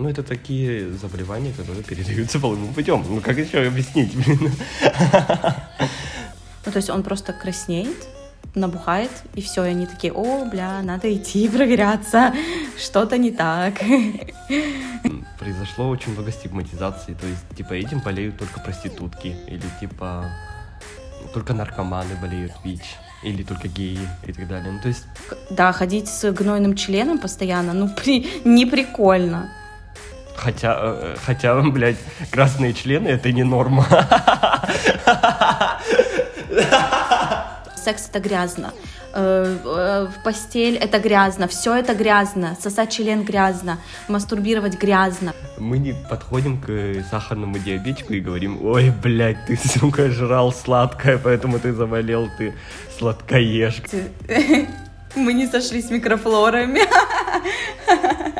[0.00, 3.04] Ну, это такие заболевания, которые передаются половым путем.
[3.06, 4.50] Ну, как еще объяснить, блин?
[6.64, 8.08] Ну, то есть он просто краснеет,
[8.54, 12.32] набухает, и все, и они такие, о, бля, надо идти проверяться,
[12.78, 13.74] что-то не так.
[15.38, 20.30] Произошло очень много стигматизации, то есть, типа, этим болеют только проститутки, или, типа,
[21.34, 24.72] только наркоманы болеют ВИЧ, или только геи и так далее.
[24.72, 25.04] Ну, то есть...
[25.50, 28.26] Да, ходить с гнойным членом постоянно, ну, при...
[28.44, 29.50] не прикольно.
[30.40, 31.98] Хотя, э, хотя, блядь,
[32.30, 33.86] красные члены— это не норма.
[37.76, 38.72] Секс— это грязно.
[39.12, 41.46] Э, э, в постель— это грязно.
[41.46, 42.56] Все это грязно.
[42.60, 43.78] Сосать член грязно.
[44.08, 45.34] Мастурбировать грязно.
[45.58, 51.58] Мы не подходим к сахарному диабетику и говорим, ой, блядь, ты, сука, жрал сладкое, поэтому
[51.58, 52.54] ты заболел, ты
[52.98, 53.88] сладкоежка.
[55.16, 56.80] Мы не сошлись микрофлорами.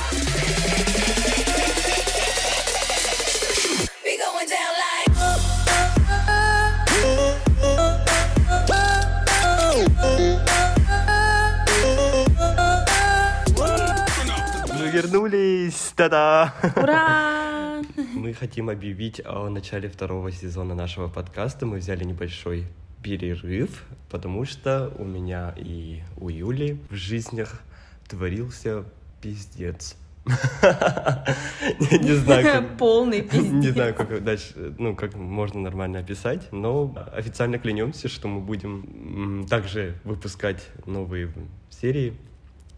[15.11, 15.93] Вернулись!
[15.95, 16.53] Та-да!
[16.75, 17.81] Ура!
[18.15, 21.65] Мы хотим объявить о начале второго сезона нашего подкаста.
[21.65, 22.65] Мы взяли небольшой
[23.03, 27.61] перерыв, потому что у меня и у Юли в жизнях
[28.07, 28.85] творился
[29.21, 29.97] пиздец.
[30.25, 32.77] Не знаю, как...
[32.77, 33.51] Полный пиздец.
[33.51, 39.45] Не знаю, как дальше, ну, как можно нормально описать, но официально клянемся, что мы будем
[39.49, 41.33] также выпускать новые
[41.69, 42.13] серии,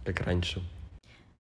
[0.05, 0.63] как раньше.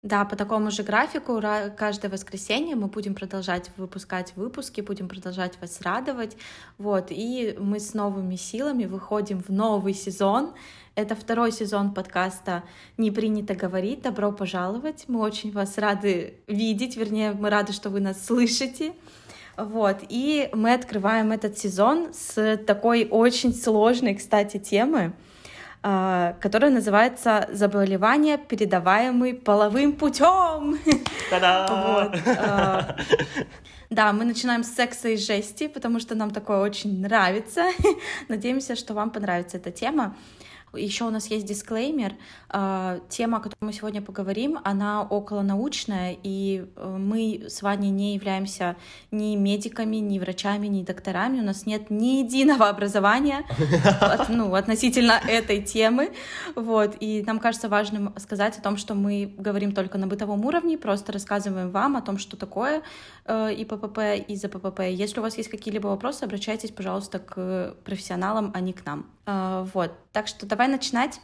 [0.04, 1.40] Да, по такому же графику
[1.78, 6.38] каждое воскресенье мы будем продолжать выпускать выпуски, будем продолжать вас радовать.
[6.80, 10.54] Вот, и мы с новыми силами выходим в новый сезон.
[10.96, 12.64] Это второй сезон подкаста
[12.98, 14.02] «Не принято говорить».
[14.02, 15.06] Добро пожаловать.
[15.08, 18.94] Мы очень вас рады видеть, вернее, мы рады, что вы нас слышите.
[19.56, 25.14] Вот, и мы открываем этот сезон с такой очень сложной, кстати, темы—
[25.82, 30.78] которая называется «Заболевание, передаваемый половым путем».
[31.70, 32.20] Вот.
[32.28, 32.96] А,
[33.90, 37.66] да, мы начинаем с секса и жести, потому что нам такое очень нравится.
[38.30, 40.16] Надеемся, что вам понравится эта тема.
[40.74, 42.14] Еще у нас есть дисклеймер.
[42.50, 48.14] А, тема, о которой мы сегодня поговорим, она околонаучная, и э, мы с вами не
[48.16, 48.76] являемся
[49.12, 51.40] ни медиками, ни врачами, ни докторами.
[51.40, 53.46] У нас нет ни единого образования
[54.30, 56.14] ну, относительно этой темы.
[56.56, 56.96] Вот.
[57.00, 61.12] И нам кажется важным сказать о том, что мы говорим только на бытовом уровне, просто
[61.12, 62.82] рассказываем вам о том, что такое
[63.32, 64.82] э, ИППП и ЗППП.
[64.82, 69.06] Если у вас есть какие-либо вопросы, обращайтесь, пожалуйста, к профессионалам, а не к нам.
[69.26, 69.92] А, вот.
[70.12, 71.22] Так что давай начинать.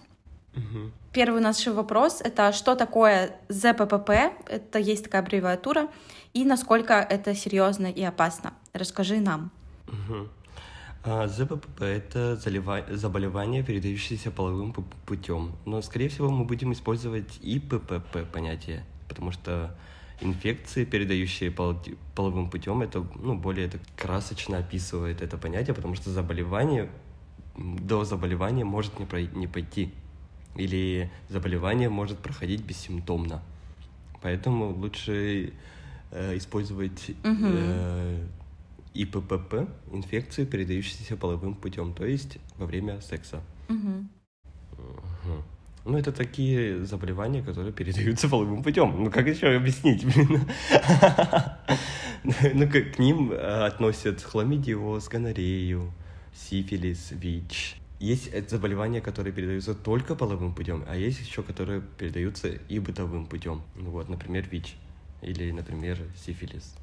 [0.56, 0.92] Угу.
[1.12, 4.10] Первый наш вопрос— это что такое ЗППП?
[4.48, 5.88] Это есть такая аббревиатура.
[6.34, 8.54] И насколько это серьезно и опасно?
[8.74, 9.52] Расскажи нам.
[9.88, 11.28] Угу.
[11.28, 14.74] ЗППП— это заболевание, передающееся половым
[15.06, 15.52] путем.
[15.66, 19.76] Но, скорее всего, мы будем использовать и ППП понятие, потому что
[20.22, 21.52] инфекции, передающие
[22.16, 26.90] половым путем, это ну, более это красочно описывает это понятие, потому что заболевание
[27.56, 29.22] до заболевания может не, про...
[29.22, 29.92] не пойти.
[30.56, 33.44] Или заболевание может проходить бессимптомно.
[34.22, 35.54] Поэтому лучше
[36.12, 37.46] э, использовать угу.
[37.46, 38.26] э,
[38.96, 43.42] ИППП, инфекцию, передающуюся половым путем, то есть во время секса.
[43.70, 44.08] Угу.
[44.78, 45.44] Угу.
[45.88, 49.06] Ну, это такие заболевания, которые передаются половым путем.
[49.06, 50.42] Ну, как еще объяснить, блин?
[52.24, 55.94] Ну, к ним э, относят хламидиоз, гонорею,
[56.34, 57.78] сифилис, ВИЧ.
[58.00, 63.62] Есть заболевания, которые передаются только половым путем, а есть еще, которые передаются и бытовым путем.
[63.76, 64.76] Вот, например, ВИЧ
[65.22, 66.76] или, например, сифилис.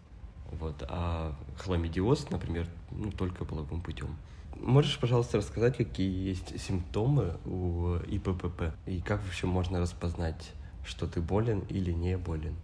[0.51, 0.83] Вот.
[0.89, 4.17] А хламидиоз, например, ну, только половым путем.
[4.56, 10.53] Можешь, пожалуйста, рассказать, какие есть симптомы у ИППП и как вообще можно распознать,
[10.85, 12.56] что ты болен или не болен?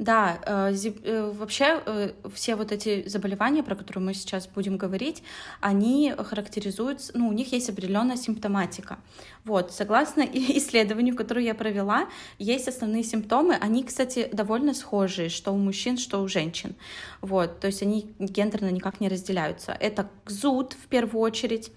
[0.00, 0.72] Да, э,
[1.04, 5.22] э, вообще э, все вот эти заболевания, про которые мы сейчас будем говорить,
[5.60, 8.98] они характеризуются, ну, у них есть определенная симптоматика.
[9.44, 12.08] Вот, согласно исследованию, которое я провела,
[12.38, 16.76] есть основные симптомы, они, кстати, довольно схожие, что у мужчин, что у женщин.
[17.20, 19.76] Вот, то есть они гендерно никак не разделяются.
[19.78, 21.70] Это зуд в первую очередь,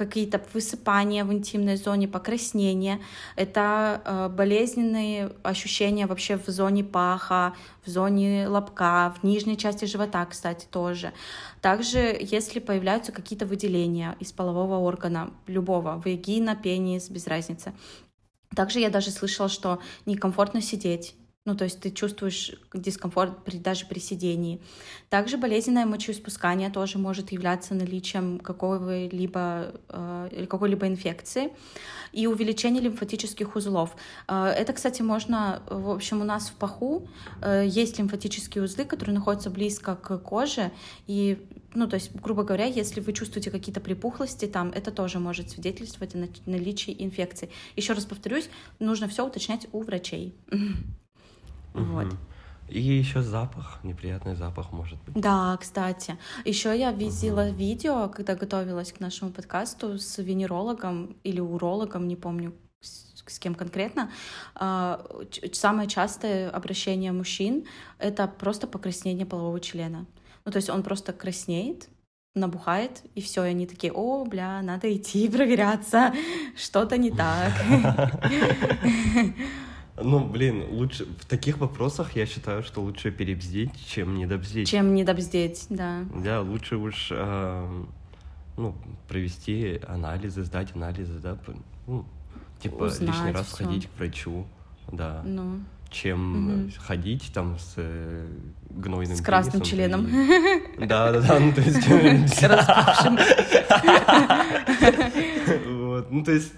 [0.00, 3.00] какие-то высыпания в интимной зоне, покраснения,
[3.36, 7.52] это э, болезненные ощущения вообще в зоне паха,
[7.84, 11.12] в зоне лобка, в нижней части живота, кстати, тоже.
[11.60, 17.74] Также, если появляются какие-то выделения из полового органа, любого, вагина, пенис, без разницы.
[18.56, 21.14] Также я даже слышала, что некомфортно сидеть,
[21.46, 24.60] ну, то есть ты чувствуешь дискомфорт при, даже при сидении.
[25.08, 31.50] Также болезненное мочеиспускание тоже может являться наличием какого-либо, э, какой-либо инфекции
[32.12, 33.96] и увеличение лимфатических узлов.
[34.28, 37.08] Э, это, кстати, можно, в общем, у нас в паху
[37.40, 40.70] э, есть лимфатические узлы, которые находятся близко к коже,
[41.06, 45.50] и ну, то есть, грубо говоря, если вы чувствуете какие-то припухлости там, это тоже может
[45.50, 47.48] свидетельствовать о наличии инфекции.
[47.76, 50.34] Еще раз повторюсь, нужно все уточнять у врачей.
[51.74, 52.14] Вот.
[52.70, 55.20] И еще запах, неприятный запах может быть.
[55.20, 56.16] Да, кстати.
[56.44, 57.56] Еще я видела угу.
[57.56, 63.56] видео, когда готовилась к нашему подкасту с венерологом или урологом, не помню, с, с кем
[63.56, 64.10] конкретно.
[64.54, 65.04] А,
[65.52, 67.64] самое частое обращение мужчин—
[67.98, 70.06] это просто покраснение полового члена.
[70.44, 71.88] Ну, то есть он просто краснеет,
[72.36, 76.14] набухает, и все, и они такие, о, бля, надо идти проверяться,
[76.54, 77.52] что-то не так.
[80.02, 84.68] Ну, блин, лучше в таких вопросах я считаю, что лучше перебздеть, чем недобздеть.
[84.68, 86.04] Чем недобздеть, да.
[86.14, 87.84] Да, лучше уж э,
[88.56, 88.74] ну,
[89.08, 91.38] провести анализы, сдать анализы, да,
[91.86, 92.04] ну,
[92.60, 93.56] типа Узнать лишний раз всё.
[93.56, 94.46] сходить к врачу,
[94.92, 95.22] да.
[95.24, 95.60] Ну.
[95.90, 96.70] Чем угу.
[96.78, 98.26] ходить там с э,
[98.70, 100.06] гнойным С красным членом.
[100.06, 100.86] И...
[100.86, 101.86] Да, да, да, ну то есть...
[105.66, 106.10] Вот.
[106.10, 106.52] Ну, то есть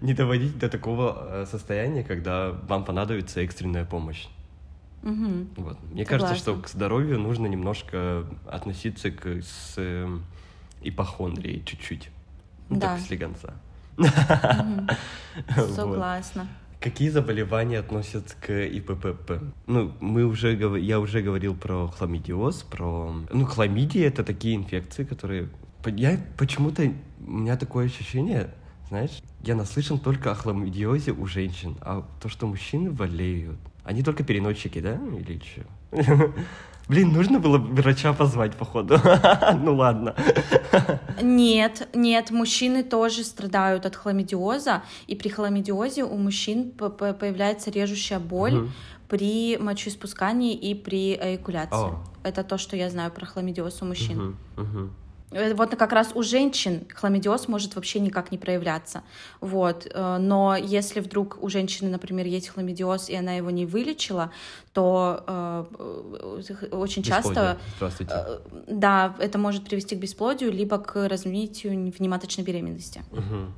[0.00, 4.26] не доводить до такого э, состояния, когда вам понадобится экстренная помощь.
[5.02, 5.46] Угу.
[5.56, 5.78] Вот.
[5.90, 6.06] Мне Согласна.
[6.06, 10.18] кажется, что к здоровью нужно немножко относиться к, с э,
[10.82, 12.10] ипохондрией чуть-чуть.
[12.68, 12.96] Ну, да.
[12.96, 13.54] так слегонца.
[13.96, 14.08] Угу.
[15.74, 16.48] Согласна.
[16.80, 19.42] Какие заболевания относятся к ИППП?
[19.66, 23.14] Ну, мы уже, я уже говорил про хламидиоз, про...
[23.30, 25.48] Ну, хламидия— это такие инфекции, которые...
[25.86, 26.92] Я почему-то...
[27.20, 28.54] У меня такое ощущение,
[28.88, 34.22] знаешь, я наслышан только о хламидиозе у женщин, а то, что мужчины болеют, они только
[34.22, 35.00] переносчики, да?
[35.18, 36.32] Или что?
[36.88, 38.98] Блин, нужно было врача позвать, походу.
[39.62, 40.14] ну ладно.
[41.20, 48.54] Нет, нет, мужчины тоже страдают от хламидиоза, и при хламидиозе у мужчин появляется режущая боль
[48.54, 48.68] угу.
[49.08, 51.90] при мочеиспускании и при эякуляции.
[51.90, 52.04] О.
[52.22, 54.36] Это то, что я знаю про хламидиоз у мужчин.
[54.56, 54.90] Угу, угу.
[55.30, 59.02] Э, вот как раз у женщин хламидиоз может вообще никак не проявляться.
[59.40, 59.86] Вот.
[59.92, 64.30] Э, но если вдруг у женщины, например, есть хламидиоз, и она его не вылечила,
[64.72, 67.58] то э, очень часто...
[67.80, 73.02] Э, да, это может привести к бесплодию, либо к развитию внематочной беременности.
[73.12, 73.52] Угу.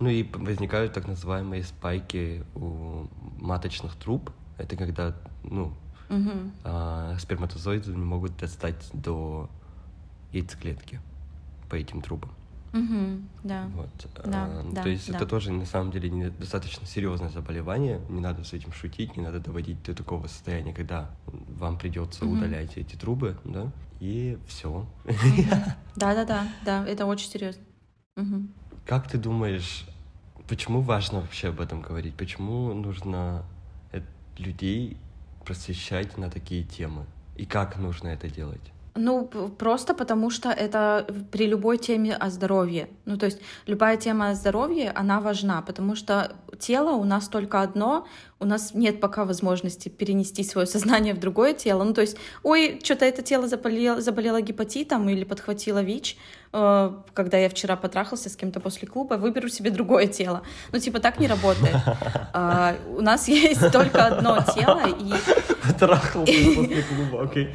[0.00, 3.08] Ну и возникают так называемые спайки у
[3.38, 4.30] маточных труб.
[4.56, 5.72] Это когда, ну,
[6.08, 6.30] угу.
[6.64, 9.50] э, сперматозоиды не могут достать до
[10.32, 11.00] яйцеклетки
[11.68, 12.30] по этим трубам.
[12.72, 13.66] Угу, да.
[13.74, 13.88] Вот.
[14.24, 15.16] Да, а, да, то есть да.
[15.16, 18.00] это тоже на самом деле достаточно серьезное заболевание.
[18.08, 22.34] Не надо с этим шутить, не надо доводить до такого состояния, когда вам придется угу.
[22.34, 24.86] удалять эти трубы, да, и все.
[25.96, 27.62] Да, да, да, да, это очень серьезно.
[28.16, 28.42] Угу.
[28.86, 29.86] Как ты думаешь,
[30.46, 32.14] почему важно вообще об этом говорить?
[32.14, 33.44] Почему нужно
[34.36, 34.96] людей
[35.44, 37.06] просвещать на такие темы?
[37.36, 38.72] И как нужно это делать?
[38.94, 39.26] Ну,
[39.58, 42.88] просто потому что это при любой теме о здоровье.
[43.04, 47.62] Ну, то есть любая тема о здоровье, она важна, потому что тело у нас только
[47.62, 48.06] одно,
[48.40, 51.84] у нас нет пока возможности перенести свое сознание в другое тело.
[51.84, 56.16] Ну, то есть, ой, что-то это тело заболело, заболело гепатитом или подхватило ВИЧ,
[56.50, 60.42] когда я вчера потрахался с кем-то после клуба, выберу себе другое тело.
[60.72, 61.76] Ну, типа, так не работает.
[62.32, 65.12] А, у нас есть только одно тело, и...
[65.66, 67.54] Потрахался после клуба, окей.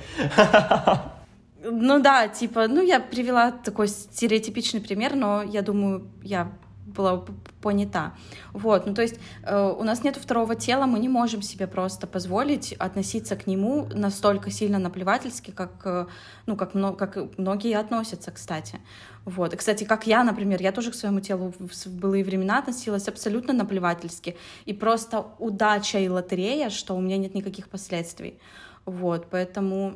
[1.63, 6.51] Ну да, типа, ну я привела такой стереотипичный пример, но я думаю, я
[6.93, 7.25] была
[7.61, 8.13] понята.
[8.53, 12.07] Вот, ну то есть э, у нас нет второго тела, мы не можем себе просто
[12.07, 16.05] позволить относиться к нему настолько сильно наплевательски, как, э,
[16.45, 18.79] ну, как, как многие относятся, кстати.
[19.25, 19.53] Вот.
[19.53, 23.53] И, кстати, как я, например, я тоже к своему телу в былые времена относилась абсолютно
[23.53, 24.35] наплевательски.
[24.65, 28.39] И просто удача и лотерея, что у меня нет никаких последствий.
[28.85, 29.95] Вот, поэтому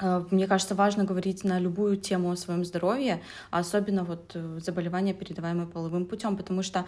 [0.00, 5.68] мне кажется, важно говорить на любую тему о своем здоровье, особенно вот э, заболевания, передаваемые
[5.68, 6.84] половым путем, потому что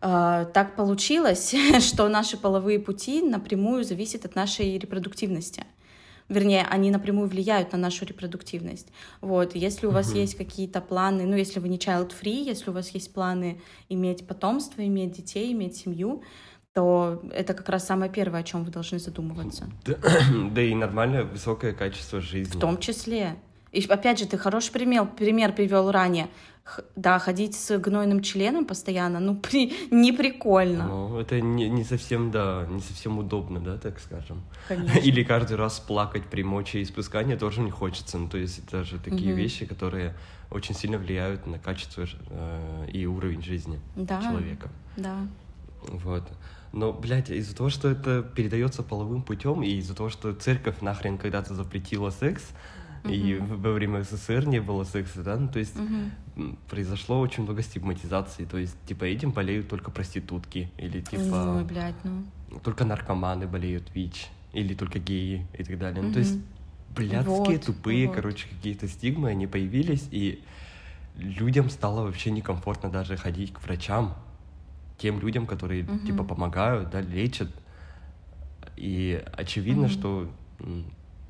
[0.00, 5.64] э, так получилось, что наши половые пути напрямую зависят от нашей репродуктивности
[6.28, 8.88] вернее, они напрямую влияют на нашу репродуктивность.
[9.20, 10.18] Вот, если у вас угу.
[10.18, 14.84] есть какие-то планы, ну, если вы не child-free, если у вас есть планы иметь потомство,
[14.86, 16.22] иметь детей, иметь семью,
[16.74, 19.70] то это как раз самое первое, о чем вы должны задумываться.
[19.86, 19.94] Да,
[20.50, 22.56] да и нормальное высокое качество жизни.
[22.56, 23.36] В том числе.
[23.72, 26.28] И опять же, ты хороший пример, пример привел ранее
[26.96, 29.72] да, ходить с гнойным членом постоянно, ну, при...
[29.90, 30.86] не прикольно.
[30.86, 34.42] Ну, это не, не совсем, да, не совсем удобно, да, так скажем.
[34.68, 34.98] Конечно.
[35.04, 38.18] Или каждый раз плакать при мочеиспускании тоже не хочется.
[38.18, 39.40] Ну, то есть это же такие угу.
[39.40, 40.14] вещи, которые
[40.50, 44.70] очень сильно влияют на качество э, и уровень жизни да, человека.
[44.96, 45.16] Да.
[45.88, 46.24] Вот.
[46.74, 51.18] Но, блядь, из-за того, что это передается половым путем, и из-за того, что церковь нахрен
[51.18, 52.42] когда-то запретила секс,
[53.04, 55.76] и во время СССР не было секса, да, ну, то есть
[56.68, 61.58] произошло очень много стигматизации, то есть, типа, этим болеют только проститутки, или, типа...
[61.58, 62.24] Ой, блядь, ну...
[62.64, 66.02] Только наркоманы болеют ВИЧ, или только геи, и так далее.
[66.02, 66.40] Ну, то есть,
[66.96, 68.16] блядские, вот, тупые, вот.
[68.16, 70.42] короче, какие-то стигмы, они появились, и
[71.16, 74.16] людям стало вообще некомфортно даже ходить к врачам,
[74.98, 75.98] тем людям, которые, угу.
[76.06, 77.50] типа, помогают, да, лечат.
[78.76, 79.92] И очевидно, угу.
[79.92, 80.30] что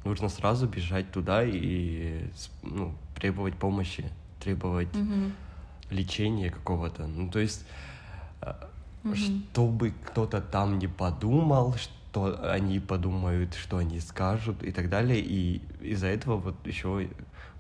[0.05, 2.29] нужно сразу бежать туда и
[2.63, 5.33] ну, требовать помощи, требовать угу.
[5.91, 7.07] лечения какого-то.
[7.07, 7.65] Ну, то есть,
[9.03, 9.15] угу.
[9.15, 15.21] чтобы кто-то там не подумал, что они подумают, что они скажут и так далее.
[15.21, 17.09] И из-за этого вот еще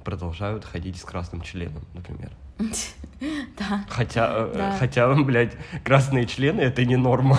[0.04, 2.30] продолжают ходить с красным членом, например.
[2.58, 3.84] Да.
[3.88, 4.76] Хотя, э, да.
[4.78, 7.38] хотя, блядь, красные члены это не норма.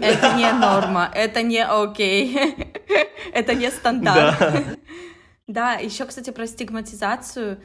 [0.00, 2.56] Это не норма, это не окей,
[3.32, 4.38] это не стандарт.
[4.38, 4.64] Да,
[5.46, 7.58] да еще, кстати, про стигматизацию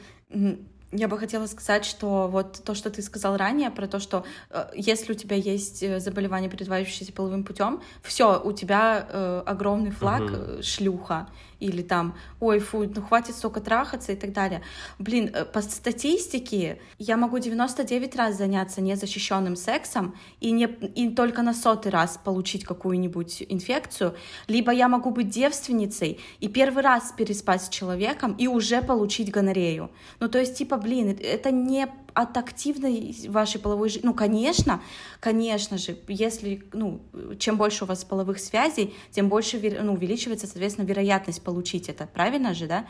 [0.92, 4.70] я бы хотела сказать, что вот то, что ты сказал ранее, про то, что э,
[4.74, 10.22] если у тебя есть э, заболевание, передавающееся половым путем, все, у тебя э, огромный флаг
[10.22, 10.62] угу.
[10.62, 11.28] шлюха
[11.60, 14.62] или там, ой, фу, ну хватит столько трахаться и так далее.
[14.98, 21.42] Блин, э, по статистике я могу 99 раз заняться незащищенным сексом и, не, и только
[21.42, 24.14] на сотый раз получить какую-нибудь инфекцию,
[24.46, 29.90] либо я могу быть девственницей и первый раз переспать с человеком и уже получить гонорею.
[30.20, 31.88] Ну, то есть, типа, блин, это не
[32.18, 34.04] от активной вашей половой жизни.
[34.06, 34.80] Ну, конечно,
[35.20, 37.00] конечно же, если, ну,
[37.38, 42.08] чем больше у вас половых связей, тем больше, ну, увеличивается, соответственно, вероятность получить это.
[42.08, 42.86] Правильно же, да?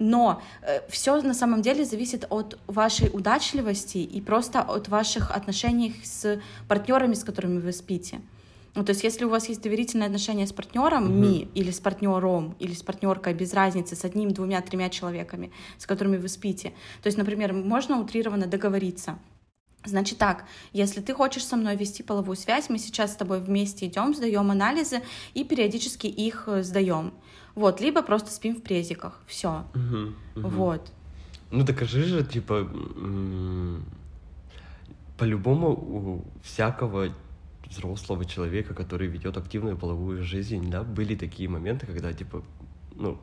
[0.00, 5.94] Но э, все на самом деле зависит от вашей удачливости и просто от ваших отношений
[6.02, 8.20] с партнерами, с которыми вы спите.
[8.74, 11.20] Ну, то есть, если у вас есть доверительные отношения с партнером, mm-hmm.
[11.20, 15.86] ми, или с партнером, или с партнеркой, без разницы, с одним, двумя, тремя человеками, с
[15.86, 16.72] которыми вы спите.
[17.02, 19.18] То есть, например, можно утрированно договориться.
[19.84, 23.86] Значит так, если ты хочешь со мной вести половую связь, мы сейчас с тобой вместе
[23.86, 25.02] идем, сдаем анализы
[25.34, 27.12] и периодически их э, сдаем.
[27.54, 29.20] Вот, либо просто спим в презиках.
[29.26, 29.64] Все.
[29.74, 30.48] Угу, угу.
[30.48, 30.92] Вот.
[31.50, 32.68] Ну докажи же, типа,
[35.18, 37.10] по-любому у всякого
[37.66, 42.44] взрослого человека, который ведет активную половую жизнь, да, были такие моменты, когда, типа,
[42.94, 43.18] ну,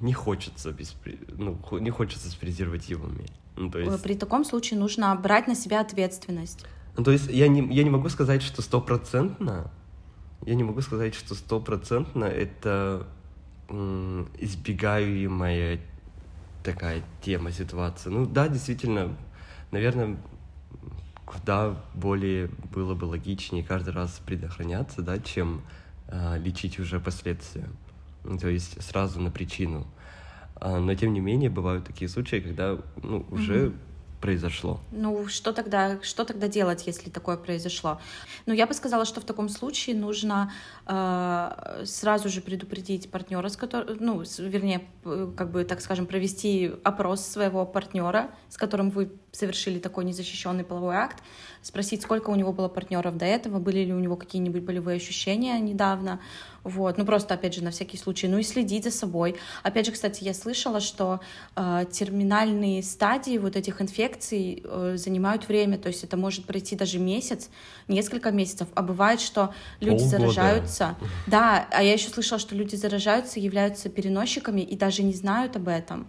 [0.00, 0.94] не хочется без,
[1.36, 3.26] ну, не хочется с презервативами.
[3.56, 4.02] Ну, то есть...
[4.02, 6.64] При таком случае нужно брать на себя ответственность.
[6.96, 9.70] Ну, то есть я не, я не могу сказать, что стопроцентно,
[10.44, 13.06] я не могу сказать, что стопроцентно это
[14.38, 15.80] избегаемая
[16.64, 18.10] такая тема, ситуация.
[18.10, 19.16] Ну да, действительно,
[19.70, 20.16] наверное,
[21.28, 25.62] куда более было бы логичнее каждый раз предохраняться, да, чем
[26.08, 27.68] э, лечить уже последствия.
[28.40, 29.86] То есть сразу на причину.
[30.56, 33.78] А, но тем не менее бывают такие случаи, когда ну, уже mm-hmm
[34.20, 34.80] произошло.
[34.90, 38.00] Ну, что тогда, что тогда делать, если такое произошло?
[38.46, 40.52] Ну, я бы сказала, что в таком случае нужно
[40.86, 44.86] э, сразу же предупредить партнера, с которым, ну, вернее,
[45.36, 50.96] как бы, так скажем, провести опрос своего партнера, с которым вы совершили такой незащищенный половой
[50.96, 51.22] акт,
[51.62, 55.58] спросить, сколько у него было партнеров до этого, были ли у него какие-нибудь болевые ощущения
[55.60, 56.20] недавно,
[56.64, 59.36] вот, ну просто, опять же, на всякий случай, ну и следить за собой.
[59.62, 61.20] Опять же, кстати, я слышала, что
[61.56, 66.98] э, терминальные стадии вот этих инфекций э, занимают время, то есть это может пройти даже
[66.98, 67.48] месяц,
[67.86, 70.18] несколько месяцев, а бывает, что люди Полгода.
[70.18, 70.96] заражаются.
[71.26, 75.68] Да, а я еще слышала, что люди заражаются, являются переносчиками и даже не знают об
[75.68, 76.06] этом.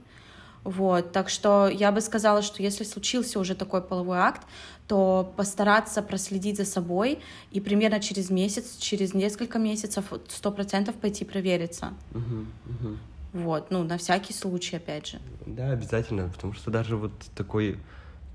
[0.63, 4.45] Вот, так что я бы сказала, что если случился уже такой половой акт,
[4.87, 7.19] то постараться проследить за собой
[7.51, 11.93] и примерно через месяц, через несколько месяцев сто процентов пойти провериться.
[12.11, 12.99] Мгм, мгм.
[13.33, 15.19] Вот, ну, на всякий случай, опять же.
[15.45, 17.79] Да, обязательно, потому что даже вот такой,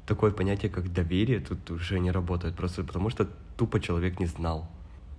[0.06, 4.66] такое понятие, как доверие, тут уже не работает, просто потому что тупо человек не знал.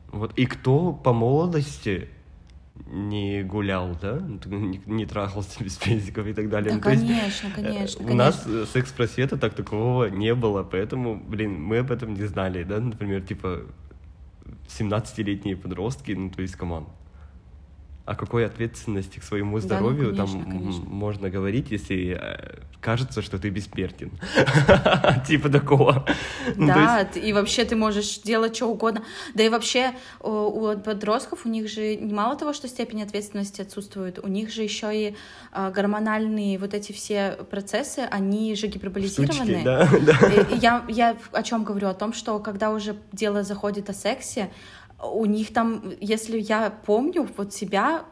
[0.08, 2.10] Вот, и кто по молодости
[2.86, 6.72] не гулял, да, не, не трахался без песиков и так далее.
[6.72, 8.16] Да, Ну, то есть, конечно, э, конечно, У конечно.
[8.16, 13.22] нас секс-просвета так такового не было, поэтому, блин, мы об этом не знали, да, например,
[13.22, 13.62] типа
[14.68, 16.88] 17-летние подростки, ну, то есть, команд.
[18.06, 20.86] О какой ответственности к своему Да, ну, здоровью там конечно, конечно.
[20.86, 24.12] можно говорить, если э, кажется, что ты бессмертен.
[25.28, 26.06] Типа такого.
[26.56, 29.04] Ну, Да, и вообще ты можешь делать что угодно.
[29.34, 34.20] Да и вообще у, подростков у них же не мало того, что степень ответственности отсутствует,
[34.24, 35.16] у них же еще и
[35.52, 39.64] а, гормональные вот эти все процессы, они же гиперболизированы.
[40.90, 41.88] я о чем говорю?
[41.88, 44.52] О том, что когда уже дело заходит о сексе,
[45.04, 48.06] у них там, если я помню вот себя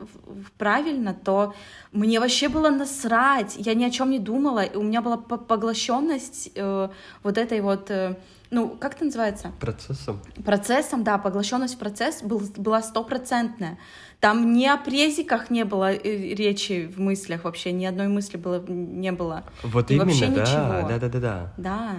[0.58, 1.54] правильно, то
[1.92, 5.38] мне вообще было насрать, я ни о чем не думала, и у меня была по-
[5.38, 6.90] поглощенность э,
[7.24, 8.18] вот этой вот, э,
[8.52, 9.52] ну, как это называется?
[9.60, 10.20] Процессом.
[10.46, 13.78] Процессом, да, поглощенность в процесс был, была стопроцентная.
[14.20, 16.00] Там ни о презиках не было э,
[16.34, 19.44] речи в мыслях вообще, ни одной мысли было, не было.
[19.64, 20.90] Вот И вообще именно, да, ничего.
[20.90, 21.54] да, да, да, да.
[21.58, 21.96] Да.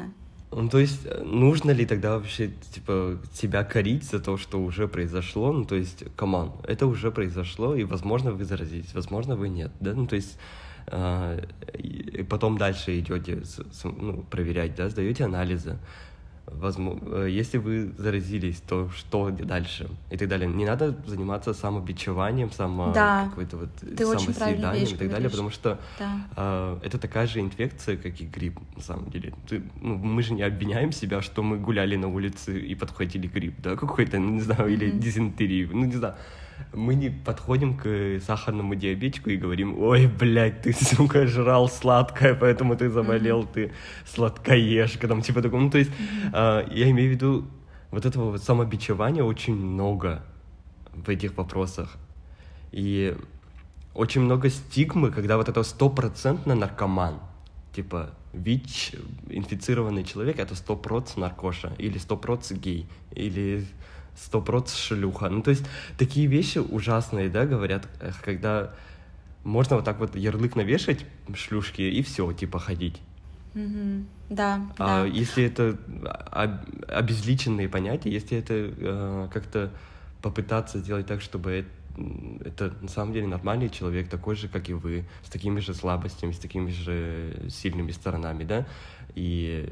[0.56, 4.86] Ну, то есть, э, нужно ли тогда вообще, типа, себя корить за то, что уже
[4.86, 5.52] произошло?
[5.52, 9.72] Ну, то есть, come on, это уже произошло, и, возможно, вы заразились, возможно, вы нет,
[9.80, 9.94] да?
[9.94, 10.38] Ну, то есть,
[10.86, 11.40] а,
[11.76, 13.42] и потом дальше идете,
[13.82, 15.76] ну, проверять, да, сдаете анализы.
[16.46, 19.88] Возможно, если вы заразились, то что дальше?
[20.10, 20.46] И так далее.
[20.46, 23.26] Не надо заниматься самобичеванием, само Да.
[23.30, 25.30] какой-то вот Ты самосъеданием вещь и так далее, говоришь.
[25.30, 26.10] потому что Да.
[26.36, 29.32] а, это такая же инфекция, как и грипп, на самом деле.
[29.48, 33.54] Ты- ну, мы же не обвиняем себя, что мы гуляли на улице и подхватили грипп,
[33.62, 35.00] да, какой-то, ну, не знаю, или Мгм.
[35.00, 36.14] дизентерию, ну, не знаю.
[36.74, 42.76] Мы не подходим к сахарному диабетику и говорим, ой, блядь, ты, сука, жрал сладкое, поэтому
[42.76, 43.72] ты заболел, ты
[44.06, 45.60] сладкоежка, там, типа такого.
[45.60, 45.92] Ну, то есть,
[46.32, 47.46] а, я имею в виду,
[47.90, 50.24] вот этого вот самобичевания очень много
[50.92, 51.96] в этих вопросах.
[52.72, 53.16] И
[53.94, 57.20] очень много стигмы, когда вот это стопроцентно наркоман.
[57.72, 58.94] Типа, ВИЧ,
[59.28, 60.80] инфицированный человек, это сто
[61.16, 62.20] наркоша, или сто
[62.50, 63.64] гей, или
[64.16, 65.28] сто шлюха.
[65.28, 65.64] Ну, то есть,
[65.98, 67.88] такие вещи ужасные, да, говорят,
[68.22, 68.72] когда
[69.44, 73.00] можно вот так вот ярлык навешать шлюшки и все, типа, ходить.
[73.54, 74.06] Мгм.
[74.30, 75.06] Да, А да.
[75.06, 75.78] если это
[76.30, 79.70] об- обезличенные понятия, если это э, как-то
[80.22, 81.68] попытаться сделать так, чтобы это,
[82.44, 86.32] это на самом деле нормальный человек, такой же, как и вы, с такими же слабостями,
[86.32, 88.66] с такими же сильными сторонами, да,
[89.14, 89.70] и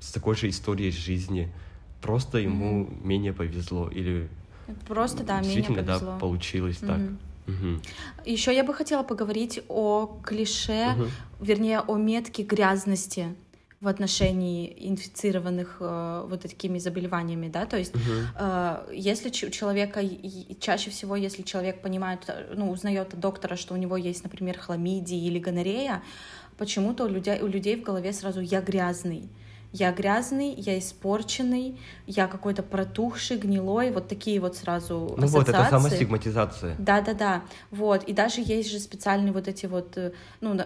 [0.00, 1.50] с такой же историей жизни,
[2.00, 4.28] просто ему менее повезло или
[4.86, 6.12] Просто, да, менее повезло.
[6.12, 6.98] да, получилось так.
[6.98, 7.18] Мгм.
[7.46, 7.82] Мгм.
[8.24, 11.10] Еще я бы хотела поговорить о клише, Мгм.
[11.40, 13.34] вернее, о метке грязности
[13.80, 18.26] в отношении инфицированных э, вот такими заболеваниями, да, то есть Мгм.
[18.38, 20.02] э, если у человека,
[20.60, 24.58] чаще всего, если человек понимает, э, ну, узнает от доктора, что у него есть, например,
[24.58, 26.02] хламидия или гонорея,
[26.58, 29.30] почему-то у людей, у людей в голове сразу «я грязный»,
[29.72, 35.62] я грязный, я испорченный, я какой-то протухший, гнилой, вот такие вот сразу Ну вот, это
[35.62, 35.70] ассоциации.
[35.70, 36.76] самостигматизация.
[36.78, 37.42] Да, да, да.
[37.70, 38.04] Вот.
[38.04, 40.58] И даже есть же специальные вот эти вот, э, ну,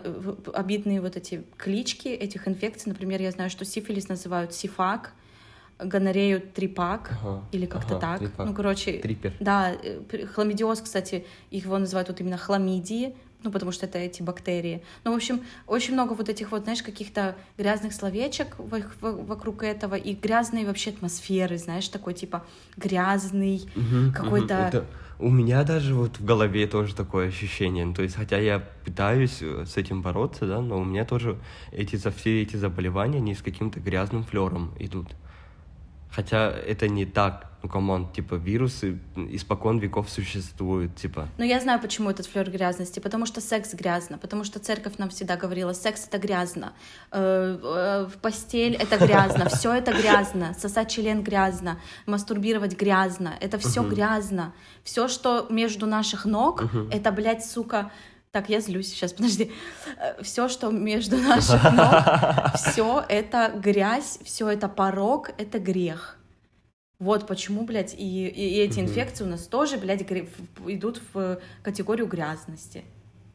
[0.54, 2.90] обидные вот эти клички этих инфекций.
[2.90, 5.12] Например, я знаю, что сифилис называют сифак,
[5.78, 8.18] гонорею трипак, Ага, или как-то ага, так.
[8.20, 8.46] трипак.
[8.46, 9.34] Ну, короче, Трипер.
[9.40, 14.82] да, э, хламидиоз, кстати, его называют вот именно хламидии, ну, потому что это эти бактерии.
[15.04, 19.62] Ну, в общем, очень много вот этих вот, знаешь, каких-то грязных словечек во- во- вокруг
[19.62, 22.44] этого и грязной вообще атмосферы, знаешь, такой типа
[22.76, 24.54] грязный, Мгм, какой-то...
[24.54, 24.66] мгм.
[24.68, 24.86] Это
[25.18, 27.84] у меня даже вот в голове тоже такое ощущение.
[27.84, 31.38] Ну, то есть, хотя я пытаюсь э, с этим бороться, да, но у меня тоже
[31.70, 35.08] эти все эти заболевания не с каким-то грязным флером идут.
[36.14, 37.46] Хотя это не так.
[37.62, 41.28] Ну, come on, типа, вирусы испокон веков существуют, типа.
[41.38, 43.00] Но я знаю, почему этот флер грязности.
[43.00, 44.18] Потому что секс грязно.
[44.18, 46.74] Потому что церковь нам всегда говорила, секс это грязно.
[47.10, 49.48] Э, э, В постель это грязно.
[49.48, 50.54] Все это грязно.
[50.58, 51.80] Сосать член грязно.
[52.06, 53.32] Мастурбировать грязно.
[53.40, 54.52] Это все грязно.
[54.82, 57.90] Все, что между наших ног, это, блядь, сука.
[58.34, 59.52] Так, я злюсь сейчас, подожди.
[60.20, 66.18] Все, что между наших ног, все это грязь, все это порог, это грех.
[66.98, 71.38] Вот почему, блядь, и, и эти инфекции у нас тоже, блядь, гре- в- идут в
[71.62, 72.82] категорию грязности.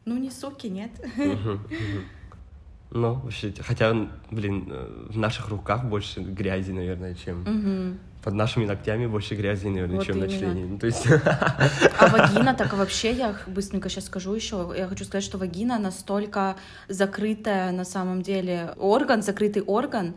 [0.04, 0.90] Ну, не суки, нет.
[1.16, 1.66] Мгм.
[2.92, 3.94] Ну, вообще, хотя,
[4.32, 7.42] блин, э, в наших руках больше грязи, наверное, чем...
[7.44, 8.00] Мгм.
[8.22, 10.38] Под нашими ногтями больше грязи, наверное, Вот чем на именно.
[10.38, 10.66] члене.
[10.66, 11.06] Ну, то есть...
[11.06, 16.56] А вагина, так вообще, я быстренько сейчас скажу еще, я хочу сказать, что вагина настолько
[16.88, 20.14] закрытая на самом деле орган, закрытый орган,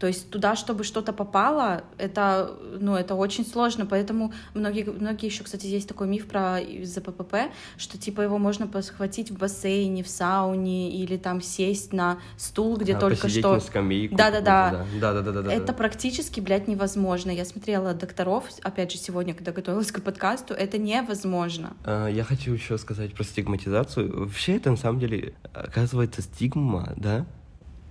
[0.00, 5.44] то есть туда, чтобы что-то попало, это, ну, это очень сложно, поэтому многие, многие еще,
[5.44, 10.90] кстати, есть такой миф про ЗППП, что типа его можно посхватить в бассейне, в сауне
[10.90, 13.52] или там сесть на стул, где а, только что.
[13.52, 14.16] на скамейку.
[14.16, 14.70] Да-да-да.
[14.70, 15.42] какую-то, Да, да, да, да.
[15.42, 15.72] да, Это да.
[15.74, 17.30] практически, блядь, невозможно.
[17.30, 21.74] Я смотрела докторов, опять же, сегодня, когда готовилась к подкасту, это невозможно.
[21.84, 24.18] А, Я хочу еще сказать про стигматизацию.
[24.20, 27.26] Вообще это на самом деле оказывается стигма, да?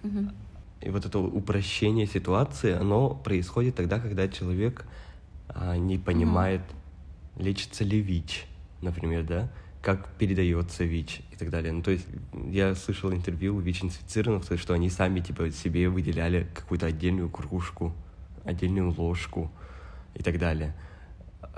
[0.01, 0.33] Мгм.
[0.81, 4.85] И вот это упрощение ситуации, оно происходит тогда, когда человек
[5.49, 6.61] а, не понимает,
[7.37, 8.45] лечится ли ВИЧ,
[8.81, 9.51] например, да?
[9.81, 11.71] Как передается ВИЧ и так далее.
[11.71, 12.05] Ну, то есть
[12.49, 17.93] я слышал интервью ВИЧ-инфицированных, что они сами типа себе выделяли какую-то отдельную кружку,
[18.43, 19.51] отдельную ложку
[20.15, 20.75] и так далее.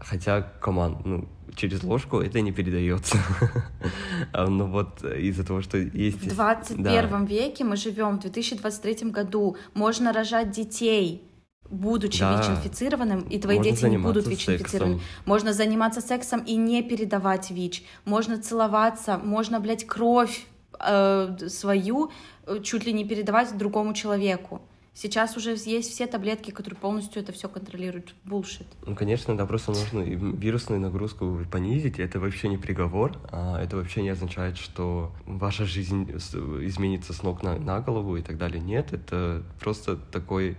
[0.03, 3.17] Хотя, команд, ну, через ложку это не передается.
[4.33, 6.21] А, Ну вот из-за того, что есть...
[6.21, 9.57] В 21 веке мы живем, в 2023 году.
[9.73, 11.21] Можно рожать детей,
[11.69, 12.37] будучи Да.
[12.37, 15.01] ВИЧ-инфицированным, и твои Можно дети не будут ВИЧ-инфицированы.
[15.25, 17.83] Можно заниматься сексом и не передавать ВИЧ.
[18.05, 20.45] Можно целоваться, можно, блядь, кровь
[20.79, 22.11] э, свою
[22.45, 24.61] э, чуть ли не передавать другому человеку.
[24.93, 28.13] Сейчас уже есть все таблетки, которые полностью это все контролируют.
[28.25, 28.67] Булшит.
[28.85, 31.97] Ну, конечно, да, просто нужно вирусную нагрузку понизить.
[31.97, 33.17] Это вообще не приговор.
[33.31, 38.17] а Это вообще не означает, что ваша жизнь с- изменится с ног на, на голову
[38.17, 38.59] и так далее.
[38.61, 40.57] Нет, это просто такой,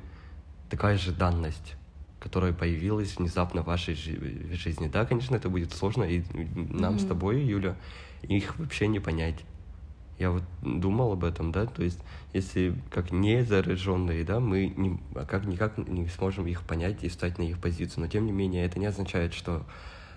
[0.71, 1.75] такая же данность
[2.19, 4.87] которая появилась внезапно в вашей жи- жизни.
[4.87, 6.23] Да, конечно, это будет сложно, и
[6.55, 7.09] нам с Мгм.
[7.09, 7.75] тобой, Юля,
[8.23, 9.45] их вообще не понять.
[10.23, 11.99] Я вот думал об этом, да, то есть
[12.33, 17.09] если как не зараженные, да, мы не, а как никак не сможем их понять и
[17.09, 19.67] встать на их позицию, но тем не менее это не означает, что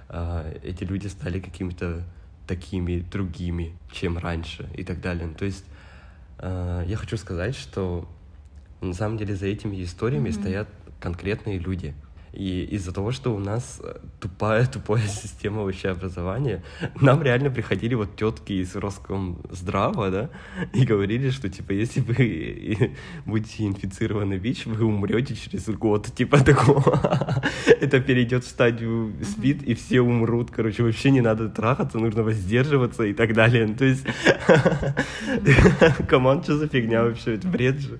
[0.07, 2.03] а, эти люди стали какими-то
[2.45, 5.27] такими другими, чем раньше и так далее.
[5.29, 5.65] То есть
[6.37, 8.07] а, я хочу сказать, что
[8.81, 10.39] на самом деле за этими историями Мгм.
[10.39, 10.67] стоят
[10.99, 11.95] конкретные люди.
[12.35, 16.63] И из-за того, что у нас э, тупая, тупая система вообще образования,
[17.01, 20.29] нам реально приходили вот тетки из Роскомздрава, да,
[20.73, 22.91] и говорили, что, типа, если вы и-
[23.25, 26.99] будете инфицированы ВИЧ, вы умрете через год, типа такого.
[27.81, 33.03] Это перейдет в стадию СПИД, и все умрут, короче, вообще не надо трахаться, нужно воздерживаться
[33.03, 33.65] и так далее.
[33.67, 34.05] Ну, То есть,
[36.09, 37.99] команд, что за фигня вообще, это бред же.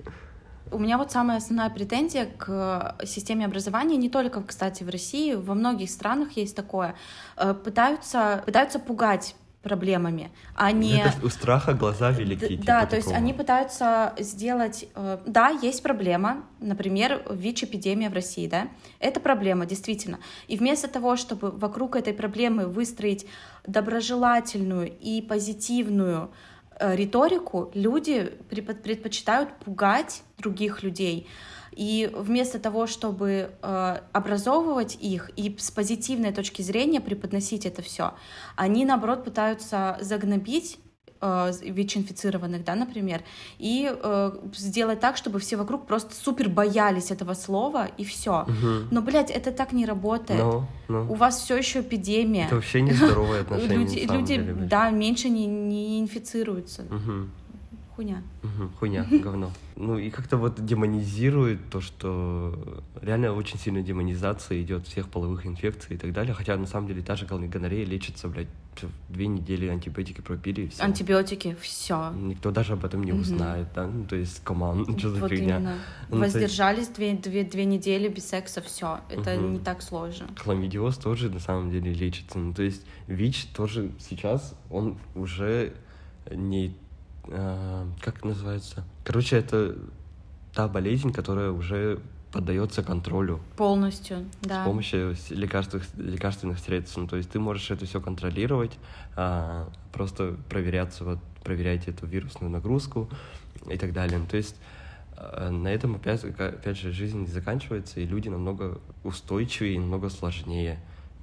[0.72, 5.54] У меня вот самая основная претензия к системе образования, не только, кстати, в России, во
[5.54, 6.96] многих странах есть такое,
[7.38, 11.00] Э, пытаются, пытаются пугать проблемами, а не...
[11.00, 12.48] Это у страха глаза велики.
[12.50, 14.88] Типа да, то есть они пытаются сделать...
[14.96, 18.68] э, Да, есть проблема, например, ВИЧ-эпидемия в России, да,
[19.00, 20.20] это проблема, действительно.
[20.48, 23.26] И вместо того, чтобы вокруг этой проблемы выстроить
[23.66, 31.28] доброжелательную и позитивную э, риторику, люди предпочитают пугать других людей.
[31.72, 38.14] И вместо того, чтобы э, образовывать их и с позитивной точки зрения преподносить это все,
[38.56, 40.80] они наоборот пытаются загнобить
[41.22, 43.22] э, ВИЧ-инфицированных, да, например,
[43.58, 48.46] и э, сделать так, чтобы все вокруг просто супер боялись этого слова и все.
[48.48, 48.88] Мгм.
[48.92, 50.40] Но, блядь, это так не работает.
[50.40, 51.12] Ну, ну.
[51.12, 52.46] У вас все еще эпидемия.
[52.46, 53.78] Это вообще нездоровое отношение.
[53.78, 56.84] Люди, люди деле, да, меньше не, не инфицируются.
[56.90, 57.32] Мгм.
[57.96, 58.22] Хуйня.
[58.44, 58.72] Мгм.
[58.78, 59.52] Хуйня, говно.
[59.78, 65.96] Ну и как-то вот демонизирует то, что реально очень сильная демонизация идет всех половых инфекций
[65.96, 66.34] и так далее.
[66.34, 68.48] Хотя на самом деле та же гон- гонорея лечится, блядь,
[69.08, 70.84] две недели антибиотики пропили и все.
[70.84, 72.12] Антибиотики, все.
[72.12, 73.88] Никто даже об этом не узнает, да?
[73.88, 75.58] Ну, то есть, команд, что за Вот фигня?
[75.58, 75.76] именно.
[76.10, 79.00] Ну, Воздержались две, две, две недели без секса, все.
[79.10, 79.54] Это Мгм.
[79.54, 80.28] не так сложно.
[80.38, 82.38] Хламидиоз тоже на самом деле лечится.
[82.38, 85.74] Ну, то есть ВИЧ тоже сейчас, он уже
[86.30, 86.76] не...
[87.28, 88.84] а, как называется?
[89.04, 89.76] Короче, это
[90.54, 92.00] та болезнь, которая уже
[92.32, 94.64] поддается контролю Полностью, да.
[94.64, 96.98] с помощью лекарственных, лекарственных средств.
[96.98, 98.74] Ну, то есть ты можешь это все контролировать,
[99.16, 103.08] а, просто проверяться, вот проверять эту вирусную нагрузку
[103.70, 104.18] и так далее.
[104.18, 104.58] Ну, то есть
[105.16, 110.10] а, на этом опять, опять же жизнь не заканчивается, и люди намного устойчивее и намного
[110.10, 110.80] сложнее.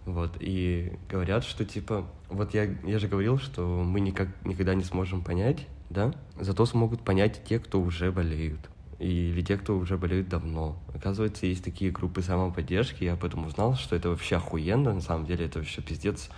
[0.07, 4.83] Вот, и говорят, что типа, вот я, я же говорил, что мы никак, никогда не
[4.83, 8.71] сможем понять, да, зато смогут понять те, кто уже болеют.
[8.99, 10.77] Или те, кто уже болеют давно.
[10.95, 15.27] Оказывается, есть такие группы самоподдержки, я об этом узнал, что это вообще охуенно, на самом
[15.27, 16.31] деле это вообще пиздец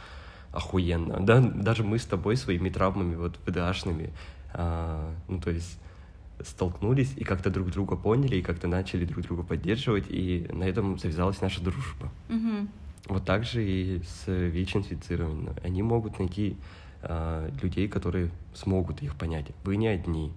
[0.52, 1.20] охуенно.
[1.20, 4.12] Да, даже мы с тобой своими травмами вот ВДАшными,
[4.52, 5.78] а, ну то есть
[6.42, 10.98] столкнулись и как-то друг друга поняли, и как-то начали друг друга поддерживать, и на этом
[10.98, 12.10] завязалась наша дружба.
[12.28, 12.68] Мгм.
[13.06, 15.54] Вот так же и с ВИЧ-инфицированными.
[15.62, 16.56] Они могут найти
[17.08, 19.46] а, людей, которые смогут их понять.
[19.64, 20.32] Вы не одни.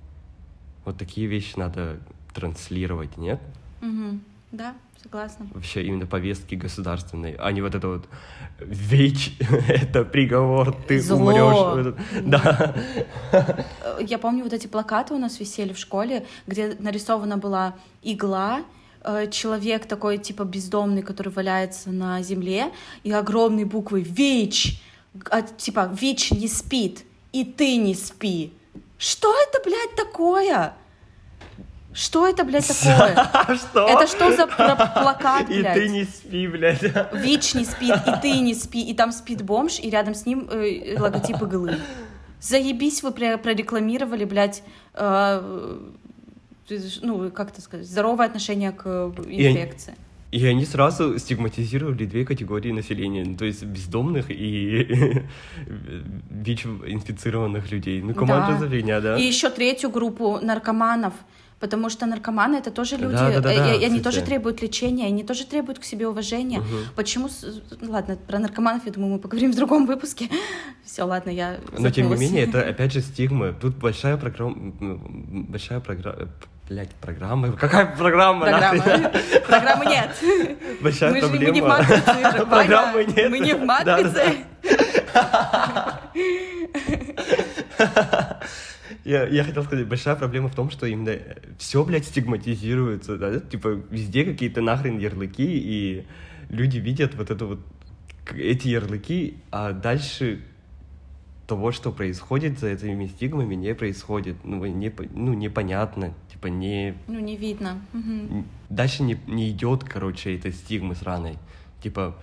[0.85, 1.97] Вот такие вещи надо
[2.33, 3.39] транслировать, нет?
[3.81, 4.21] Мгм.
[4.51, 5.47] Да, согласна.
[5.53, 8.07] Вообще именно повестки государственной, а не вот это вот
[8.59, 11.17] ВИЧ, это приговор, ты Зло.
[11.17, 11.95] умрешь.
[12.23, 12.73] Да.
[13.31, 18.61] Э, Я помню, вот эти плакаты у нас висели в школе, где нарисована была игла,
[19.03, 22.71] э, человек такой типа бездомный, который валяется на земле,
[23.03, 24.81] и огромной буквой ВИЧ,
[25.57, 28.53] типа ВИЧ не спит, и ты не спи.
[28.97, 30.73] Что это, блядь, такое?
[31.93, 33.15] Что это, блядь, такое?
[33.57, 33.87] Что?
[33.87, 35.73] Это что за плакат, И блядь?
[35.73, 36.81] ты не спи, блядь.
[37.13, 40.47] ВИЧ не спит, и ты не спи, и там спит бомж, и рядом с ним
[40.49, 41.79] э, логотип иглы.
[42.39, 44.61] Заебись вы прорекламировали, блядь,
[44.93, 45.77] э,
[47.01, 49.95] ну, как это сказать, здоровое отношение к э, И инфекции.
[50.31, 55.23] И они сразу стигматизировали две категории населения, ну, то есть бездомных и
[56.29, 58.01] ВИЧ-инфицированных людей.
[58.01, 58.57] Ну, команда Да.
[58.59, 59.17] за фигня, да?
[59.17, 61.13] И еще третью группу наркоманов,
[61.59, 65.45] потому что наркоманы это тоже люди, Да-да-да-да, э, и они тоже требуют лечения, они тоже
[65.45, 66.61] требуют к себе уважения.
[66.95, 67.29] Почему?
[67.29, 70.29] с- Ладно, про наркоманов, я думаю, мы поговорим в другом выпуске.
[70.85, 71.57] Все, ладно, я.
[71.79, 73.53] Но тем не менее, это опять же стигма.
[73.53, 74.73] Тут большая программа,
[75.49, 76.27] большая программа,
[76.69, 77.51] блять, программа.
[77.53, 78.45] Какая программа?
[78.45, 80.15] Программы нет.
[80.81, 82.45] Большая Мы же мы не в матрице.
[82.45, 83.29] Программы нет.
[83.29, 84.37] Мы не в матрице.
[89.03, 91.17] Я, я хотел сказать, большая проблема в том, что именно
[91.57, 96.05] все, блядь, стигматизируется, да, типа везде какие-то нахрен ярлыки, и
[96.49, 97.59] люди видят вот это вот,
[98.35, 100.41] эти ярлыки, а дальше
[101.47, 106.95] того, что происходит за этими стигмами, не происходит, ну, не, ну непонятно, типа не...
[107.07, 107.81] Ну, не видно.
[107.93, 108.45] Мгм.
[108.69, 111.37] Дальше не, не идет, короче, этой стигмы сраной.
[111.81, 112.15] Типа,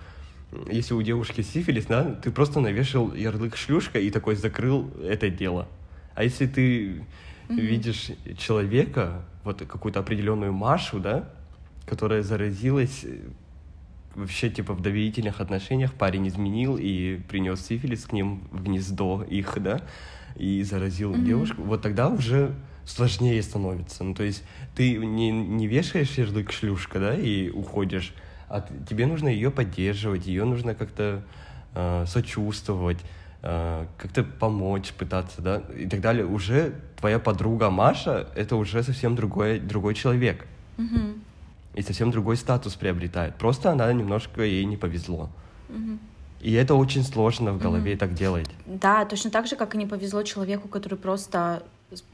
[0.71, 5.67] если у девушки сифилис, да, ты просто навешал ярлык шлюшка и такой закрыл это дело.
[6.13, 7.03] А если ты
[7.49, 11.29] видишь человека, вот какую-то определенную Машу, да,
[11.85, 13.19] которая заразилась э,
[14.15, 19.57] вообще типа в доверительных отношениях, парень изменил и принес сифилис к ним в гнездо их,
[19.61, 19.81] да,
[20.35, 22.53] и заразил девушку, вот тогда уже
[22.85, 24.03] сложнее становится.
[24.03, 24.43] Ну, то есть
[24.75, 28.13] ты не, не вешаешь ярлык шлюшка, да, и уходишь,
[28.47, 31.23] а т- тебе нужно ее поддерживать, ее нужно как-то
[31.73, 32.99] э, сочувствовать,
[33.41, 36.25] э, как-то помочь пытаться, да, и так далее.
[36.25, 40.45] Уже твоя подруга Маша— это уже совсем другой, другой человек.
[40.77, 41.21] Мгм.
[41.75, 43.35] И совсем другой статус приобретает.
[43.35, 45.29] Просто она немножко ей не повезло.
[46.41, 48.49] И это очень сложно в голове так делать.
[48.65, 51.63] Да, точно так же, как и не повезло человеку, который просто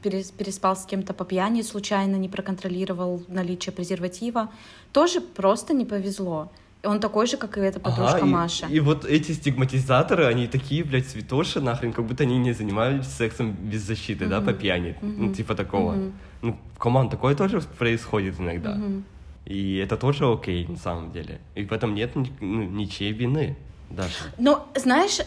[0.02, 4.48] перес- переспал с кем-то по пьяни, случайно не проконтролировал наличие презерватива.
[4.92, 6.50] Тоже просто не повезло.
[6.82, 8.66] И Он такой же, как и эта подружка Ага, и- Маша.
[8.66, 13.52] И, вот эти стигматизаторы, они такие, блядь, святоши нахрен, как будто они не занимались сексом
[13.52, 14.96] без защиты, да, по пьяни.
[15.02, 15.92] Ну, типа такого.
[15.92, 16.12] Мгм.
[16.42, 18.74] Ну, команд такое тоже происходит иногда.
[18.74, 19.04] Мгм.
[19.44, 21.40] И это тоже окей, на самом деле.
[21.54, 23.56] И в этом нет ну, ничьей вины
[23.90, 24.14] даже.
[24.38, 25.18] Но, знаешь,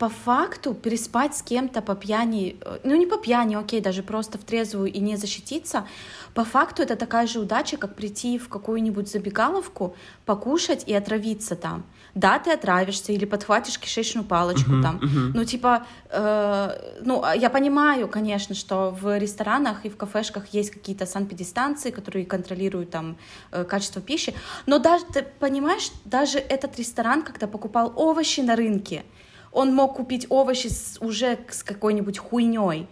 [0.00, 4.38] по факту переспать с кем-то по пьяни, э, ну не по пьяни, окей, даже просто
[4.38, 5.86] в трезвую и не защититься,
[6.32, 11.84] по факту это такая же удача, как прийти в какую-нибудь забегаловку, покушать и отравиться там.
[12.14, 15.00] Да, ты отравишься или подхватишь кишечную палочку там.
[15.34, 21.06] Ну, типа, э, ну, я понимаю, конечно, что в ресторанах и в кафешках есть какие-то
[21.06, 23.16] санэпидстанции, которые контролируют там
[23.52, 24.34] э, качество пищи,
[24.66, 29.04] но даже, ты понимаешь, даже этот ресторан, когда покупал овощи на рынке,
[29.52, 32.86] он мог купить овощи с, уже с какой-нибудь хуйней.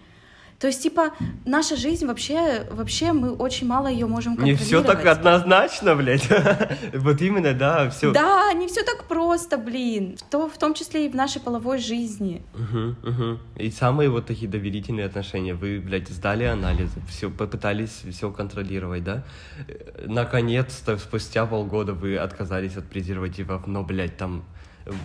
[0.59, 1.13] То есть, типа,
[1.45, 4.67] наша жизнь вообще, вообще мы очень мало ее можем Не контролировать.
[4.67, 6.29] все так однозначно, блядь.
[6.95, 8.13] Вот именно, да, все.
[8.13, 10.17] Да, не все так просто, блин.
[10.31, 12.43] То- в том числе и в нашей половой жизни.
[12.55, 13.39] Мгм, мгм.
[13.57, 15.55] И самые вот такие доверительные отношения.
[15.55, 19.23] Вы, блядь, сдали анализы, все попытались все контролировать, да?
[19.69, 24.43] Э, Наконец-то, спустя полгода вы отказались от презервативов, но, блядь, там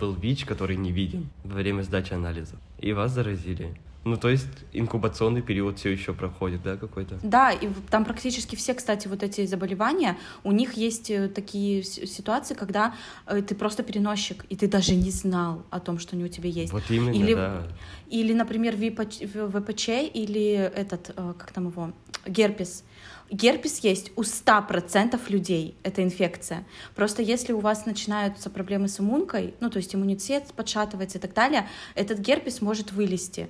[0.00, 2.58] был ВИЧ, который не виден во время сдачи анализов.
[2.80, 3.76] И вас заразили.
[4.04, 7.18] Ну, то есть инкубационный период все еще проходит, да, какой-то?
[7.22, 12.54] Да, и там практически все, кстати, вот эти заболевания, у них есть э, такие ситуации,
[12.54, 12.94] когда
[13.26, 16.50] э, ты просто переносчик, и ты даже не знал о том, что они у тебя
[16.50, 16.72] есть.
[16.72, 17.66] Вот именно, Или, да.
[18.10, 21.92] или например, ВИП- в- ВПЧ или этот, э, как там его,
[22.26, 22.84] герпес.
[23.30, 26.66] Герпес есть у 100% людей, это инфекция.
[26.94, 31.32] Просто если у вас начинаются проблемы с иммункой, ну, то есть иммунитет подшатывается и так
[31.32, 33.48] далее, этот герпес может вылезти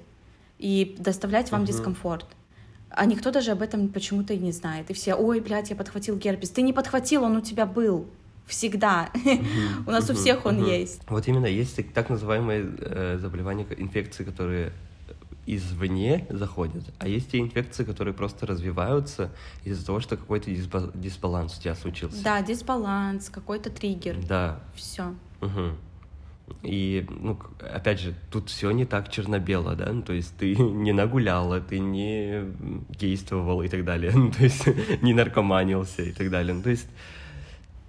[0.59, 1.69] и доставлять вам Мгм.
[1.69, 2.27] дискомфорт.
[2.97, 4.89] а никто даже об этом почему-то и не знает.
[4.89, 6.51] И все, ой, блядь, я подхватил герпес.
[6.51, 8.07] Ты не подхватил, он у тебя был.
[8.47, 9.11] Всегда.
[9.87, 11.01] У нас у всех он есть.
[11.09, 14.73] Вот именно есть так называемые э, заболевания, инфекции, которые
[15.47, 19.31] извне заходят, а есть те инфекции, которые просто развиваются
[19.65, 22.23] из-за того, что какой-то дисбаланс у тебя случился.
[22.23, 24.17] Да, дисбаланс, какой-то триггер.
[24.27, 24.61] Да.
[24.75, 25.15] Все.
[25.43, 25.73] Угу.
[26.63, 30.93] И, ну, опять же, тут все не так черно-бело, да, ну, то есть ты не
[30.93, 32.45] нагуляла, ты не
[32.89, 34.67] действовал и так далее, ну, то есть
[35.03, 36.89] не наркоманился и так далее, ну, то есть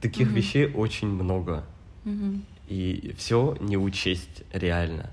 [0.02, 0.36] таких угу.
[0.36, 1.66] вещей очень много,
[2.06, 2.42] угу.
[2.68, 5.10] и все не учесть реально.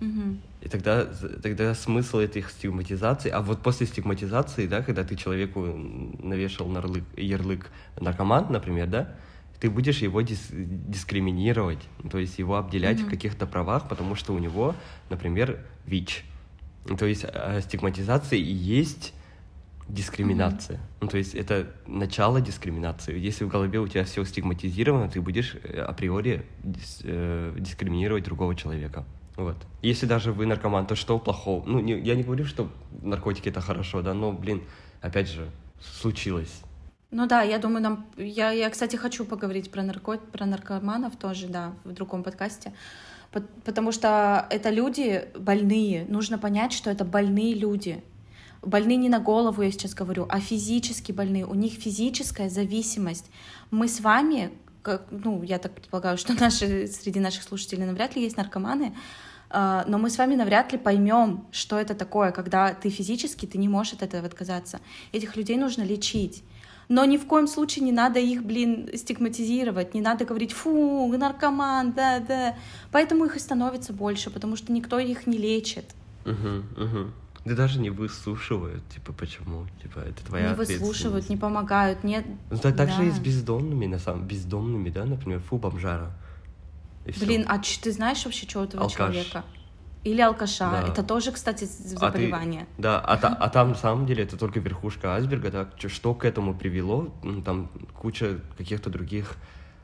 [0.00, 0.36] Угу.
[0.60, 1.06] И тогда,
[1.42, 7.70] тогда смысл этих стигматизаций, а вот после стигматизации, да, когда ты человеку навешал ярлык, ярлык
[8.00, 9.14] наркоман, например, да,
[9.60, 13.06] ты будешь его дис дискриминировать, то есть его обделять mm-hmm.
[13.06, 14.74] в каких-то правах, потому что у него,
[15.10, 16.24] например, ВИЧ.
[16.98, 19.14] То есть э, стигматизация и есть
[19.88, 20.76] дискриминация.
[20.76, 20.98] Mm-hmm.
[21.00, 23.18] Ну, то есть это начало дискриминации.
[23.18, 28.54] Если в голове у тебя все стигматизировано, ты будешь э, априори дис, э, дискриминировать другого
[28.54, 29.04] человека.
[29.36, 29.56] Вот.
[29.82, 31.64] Если даже вы наркоман, то что плохого?
[31.64, 32.70] Ну, не, я не говорю, что
[33.02, 34.62] наркотики это хорошо, да, но, блин,
[35.00, 35.48] опять же,
[35.80, 36.62] случилось.
[37.10, 38.06] Ну да, я думаю, нам...
[38.18, 40.18] Я, я кстати, хочу поговорить про, нарко...
[40.18, 42.74] про наркоманов тоже, да, в другом подкасте.
[43.64, 46.04] Потому что это люди больные.
[46.08, 48.02] Нужно понять, что это больные люди.
[48.60, 51.46] Больные не на голову, я сейчас говорю, а физически больные.
[51.46, 53.30] У них физическая зависимость.
[53.70, 54.50] Мы с вами,
[54.82, 58.94] как, ну, я так предполагаю, что наши, среди наших слушателей навряд ли есть наркоманы,
[59.50, 63.56] а, но мы с вами навряд ли поймем, что это такое, когда ты физически, ты
[63.56, 64.80] не можешь от этого отказаться.
[65.12, 66.42] Этих людей нужно лечить.
[66.88, 71.92] Но ни в коем случае не надо их, блин, стигматизировать, не надо говорить, фу, наркоман,
[71.92, 72.56] да, да.
[72.90, 75.84] Поэтому их и становится больше, потому что никто их не лечит.
[76.24, 77.10] Угу, угу.
[77.44, 79.66] Да даже не выслушивают, типа, почему?
[79.82, 82.24] Типа, это твоя Не выслушивают, не помогают, нет.
[82.50, 82.96] Ну, так, так да.
[82.96, 86.10] же и с бездомными, на самом бездомными, да, например, фу, бомжара.
[87.20, 88.96] Блин, а ты знаешь вообще, что у этого Алкаш.
[88.96, 89.44] человека?
[90.08, 90.70] Или алкаша.
[90.70, 90.88] Да.
[90.88, 92.62] Это тоже, кстати, заболевание.
[92.62, 95.50] А ты, да, а, та, а там на самом деле это только верхушка айсберга.
[95.50, 97.12] Так, что к этому привело?
[97.22, 99.36] Ну, там куча каких-то других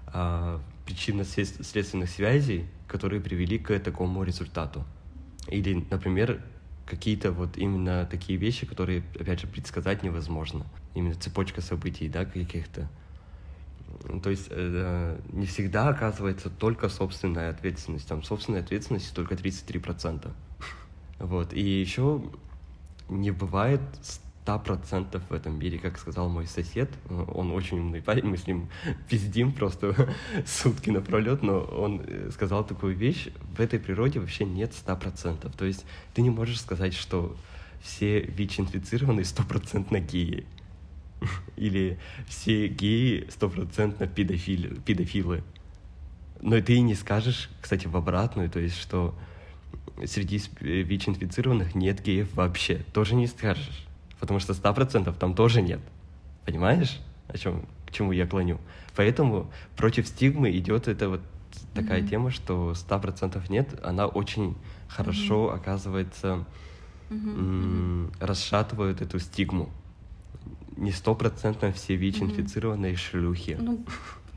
[0.07, 4.85] а, причинно-следственных связей, которые привели к такому результату.
[5.49, 6.41] Или, например,
[6.87, 10.65] какие-то вот именно такие вещи, которые, опять же, предсказать невозможно.
[10.95, 12.89] Именно цепочка событий, да, каких-то.
[14.23, 18.09] То есть э, не всегда оказывается только собственная ответственность.
[18.09, 20.31] Там собственная ответственность только 33%.
[21.21, 21.53] Вот.
[21.53, 22.23] И еще
[23.09, 23.81] не бывает
[24.45, 26.91] 100% в этом мире, как сказал мой сосед.
[27.09, 28.69] Он очень умный парень, мы с ним
[29.09, 30.15] пиздим просто
[30.47, 33.29] сутки напролет, но он э, сказал такую вещь.
[33.57, 35.51] В этой природе вообще нет 100%.
[35.57, 37.37] То есть ты не можешь сказать, что
[37.83, 40.47] все ВИЧ-инфицированные стопроцентно геи.
[41.57, 45.43] Или все геи стопроцентно педофили, педофилы.
[46.41, 49.15] Но ты не скажешь, кстати, в обратную, то есть, что
[50.05, 52.85] среди ВИЧ-инфицированных нет геев вообще.
[52.93, 53.87] Тоже не скажешь.
[54.21, 55.81] Потому что ста процентов там тоже нет.
[56.45, 58.59] Понимаешь, о чем, к чему я клоню?
[58.97, 61.21] Поэтому против стигмы идет эта вот
[61.75, 62.09] такая mm-hmm.
[62.09, 64.57] тема, что ста процентов нет, она очень
[64.89, 65.57] хорошо, mm-hmm.
[65.57, 66.45] оказывается,
[67.11, 68.17] mm-hmm.
[68.21, 69.71] Расшатывает эту стигму
[70.77, 72.97] не стопроцентно все ВИЧ-инфицированные mm-hmm.
[72.97, 73.57] шлюхи.
[73.61, 73.85] Ну,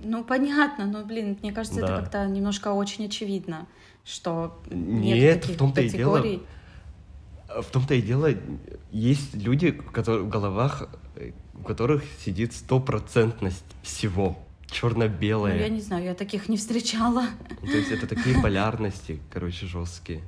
[0.03, 1.85] ну, понятно, но, блин, мне кажется, да.
[1.87, 3.67] это как-то немножко очень очевидно,
[4.03, 6.33] что нет, нет таких в том-то категорий.
[6.33, 8.29] И дело, в том-то и дело,
[8.91, 10.89] есть люди, которые, в головах,
[11.55, 14.37] у которых сидит стопроцентность всего,
[14.69, 15.55] черно-белое.
[15.55, 17.23] Ну, я не знаю, я таких не встречала.
[17.61, 20.21] То есть это такие полярности, короче, жесткие.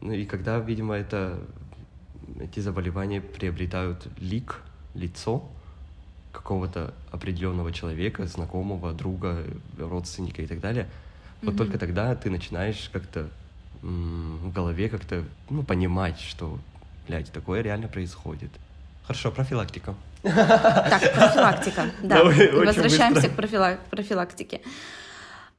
[0.00, 1.40] Ну и когда, видимо, это
[2.38, 4.62] эти заболевания приобретают лик,
[4.94, 5.42] лицо
[6.32, 9.44] какого-то определенного человека, знакомого, друга,
[9.78, 11.46] родственника и так далее, mm-hmm.
[11.46, 13.28] вот только тогда ты начинаешь как-то
[13.82, 16.58] в голове как-то ну, понимать, что,
[17.08, 18.50] блядь, такое реально происходит.
[19.04, 19.94] Хорошо, профилактика.
[20.22, 22.22] Так, профилактика, да.
[22.22, 24.60] Возвращаемся к профилактике.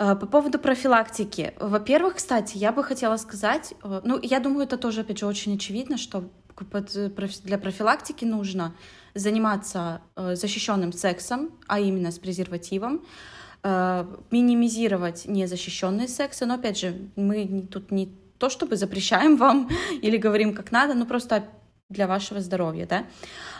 [0.02, 1.54] Э, по поводу профилактики.
[1.60, 5.56] Во-первых, кстати, я бы хотела сказать, э, ну, я думаю, это тоже, опять же, очень
[5.56, 6.24] очевидно, что
[7.44, 8.76] для профилактики нужно
[9.14, 13.06] заниматься э, защищенным сексом, а именно с презервативом,
[13.64, 16.46] э, минимизировать незащищенные сексы.
[16.46, 19.70] Но опять же, мы тут не то, чтобы запрещаем вам
[20.02, 21.46] или говорим как надо, но просто
[21.90, 23.06] для вашего здоровья, да.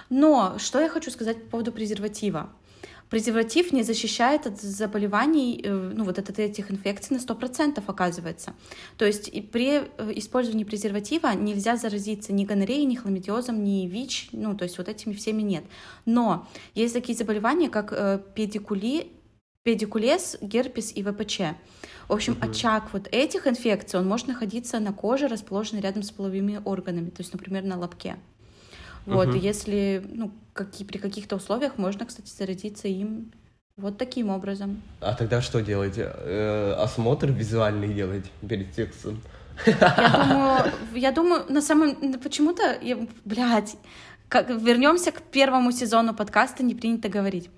[0.10, 2.50] Но что я хочу сказать по поводу презерватива.
[3.12, 8.54] Презерватив не защищает от заболеваний, э, ну вот от этих инфекций на 100% оказывается.
[8.98, 14.30] То есть и при э, использовании презерватива нельзя заразиться ни гонореей, ни хламидиозом, ни ВИЧ,
[14.32, 15.66] ну то есть вот этими всеми нет.
[16.06, 19.12] Но есть такие заболевания, как э, педикули,
[19.64, 21.42] педикулез, герпес и ВПЧ.
[22.08, 22.50] В общем, угу.
[22.50, 27.20] очаг вот этих инфекций, он может находиться на коже, расположенной рядом с половыми органами, то
[27.20, 28.16] есть, например, на лобке.
[29.06, 29.38] Вот, угу.
[29.38, 33.32] и если, ну, какие, при каких-то условиях можно, кстати, заразиться им
[33.78, 34.82] вот таким образом.
[35.00, 35.96] А тогда что делать?
[35.98, 39.22] Э, осмотр визуальный делать перед сексом?
[39.66, 42.14] Я думаю, я думаю, на самом...
[42.20, 43.76] Почему-то, я, блядь,
[44.28, 47.50] как, вернемся к первому сезону подкаста «Не принято говорить».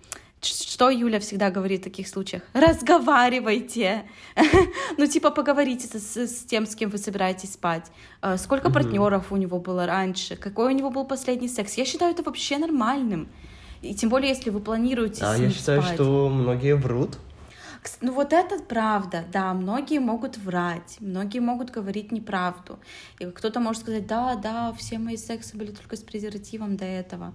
[0.45, 2.43] Что Юля всегда говорит в таких случаях?
[2.53, 4.03] Разговаривайте.
[4.97, 7.91] ну, типа, поговорите с, с тем, с кем вы собираетесь спать.
[8.21, 8.73] А, сколько mm-hmm.
[8.73, 10.35] партнеров у него было раньше?
[10.35, 11.75] Какой у него был последний секс?
[11.75, 13.27] Я считаю это вообще нормальным.
[13.81, 15.95] И тем более, если вы планируете А я считаю, спать.
[15.95, 17.17] что многие врут.
[18.01, 22.79] Ну вот это правда, да, многие могут врать, многие могут говорить неправду.
[23.19, 27.33] И кто-то может сказать, да, да, все мои сексы были только с презервативом до этого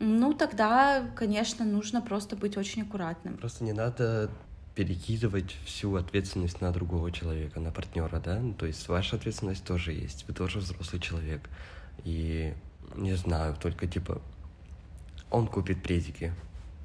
[0.00, 3.36] ну тогда, конечно, нужно просто быть очень аккуратным.
[3.36, 4.30] Просто не надо
[4.74, 8.38] перекидывать всю ответственность на другого человека, на партнера, да?
[8.40, 10.24] Ну, то есть ваша ответственность тоже есть.
[10.26, 11.50] Вы тоже взрослый человек.
[12.04, 12.54] И
[12.96, 14.22] не знаю, только типа
[15.30, 16.32] он купит предики,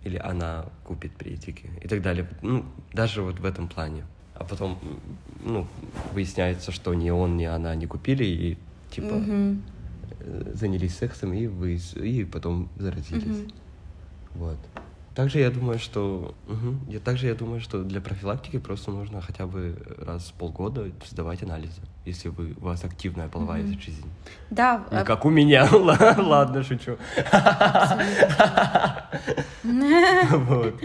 [0.05, 2.27] или она купит предики, и так далее.
[2.41, 4.05] Ну, даже вот в этом плане.
[4.35, 4.79] А потом,
[5.43, 5.67] ну,
[6.13, 8.57] выясняется, что ни он, ни она не купили, и
[8.91, 9.57] типа угу.
[10.53, 13.23] Занялись сексом и вы и потом заразились.
[13.23, 13.53] Mm-hmm.
[14.35, 14.57] Вот.
[15.15, 19.47] Также я думаю, что угу, я также я думаю, что для профилактики просто нужно хотя
[19.47, 23.79] бы раз в полгода сдавать анализы, если вы у вас активная половая угу.
[23.79, 24.09] жизнь.
[24.49, 24.85] Да.
[24.91, 25.03] Не а...
[25.05, 25.69] как у меня,
[26.17, 26.97] ладно, шучу.
[29.63, 30.75] Вот.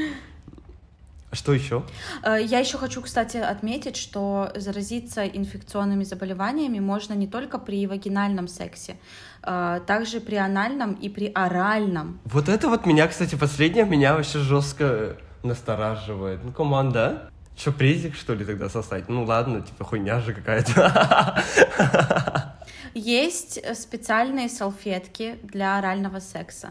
[1.32, 1.84] Что еще?
[2.24, 8.48] Э, я еще хочу, кстати, отметить, что заразиться инфекционными заболеваниями можно не только при вагинальном
[8.48, 8.96] сексе,
[9.42, 12.20] э, также при анальном и при оральном.
[12.24, 16.40] Вот это вот меня, кстати, последнее меня вообще жестко настораживает.
[16.42, 19.08] Ну, команда, что, презик, что ли, тогда сосать?
[19.08, 21.44] Ну, ладно, типа, хуйня же какая-то.
[22.94, 26.70] Есть специальные салфетки для орального секса.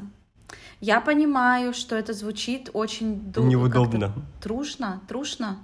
[0.81, 3.19] Я понимаю, что это звучит очень...
[3.31, 3.43] Ду...
[3.43, 4.13] Неудобно.
[4.41, 5.57] Трушно, трушно.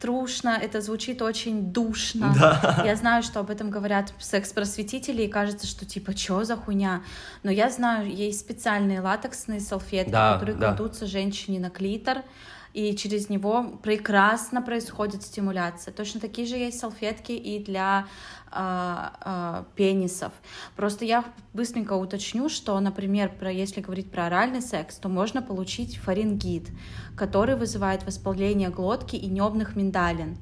[0.00, 2.34] Трушно, это звучит очень душно.
[2.38, 2.82] Да.
[2.84, 7.02] Я знаю, что об этом говорят секс-просветители, и кажется, что типа, чё за хуйня?
[7.42, 10.68] Но я знаю, есть специальные латексные салфетки, да, которые да.
[10.68, 12.18] кладутся женщине на клитор,
[12.76, 15.94] и через него прекрасно происходит стимуляция.
[15.94, 18.06] Точно такие же есть салфетки и для
[18.50, 20.30] а, а, пенисов.
[20.76, 21.24] Просто я
[21.54, 26.68] быстренько уточню, что, например, про, если говорить про оральный секс, то можно получить фарингит,
[27.16, 30.36] который вызывает воспаление глотки и небных миндалин.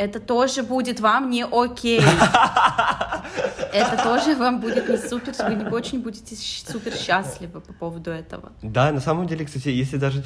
[0.00, 2.00] Это тоже будет вам не окей.
[3.72, 8.50] Это тоже вам будет не супер, вы не очень будете супер счастливы по поводу этого.
[8.62, 10.22] Да, на самом деле, кстати, если даже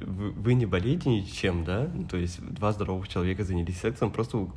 [0.00, 4.48] вы не болеете ничем, да, то есть два здоровых человека занялись сексом, просто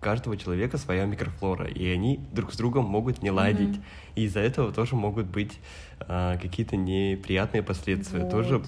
[0.00, 3.76] каждого человека своя микрофлора, и они друг с другом могут не ладить.
[3.76, 4.16] Mm-hmm.
[4.16, 5.60] И из-за этого тоже могут быть
[6.00, 8.24] а, какие-то неприятные последствия.
[8.24, 8.30] Вот.
[8.30, 8.62] Тоже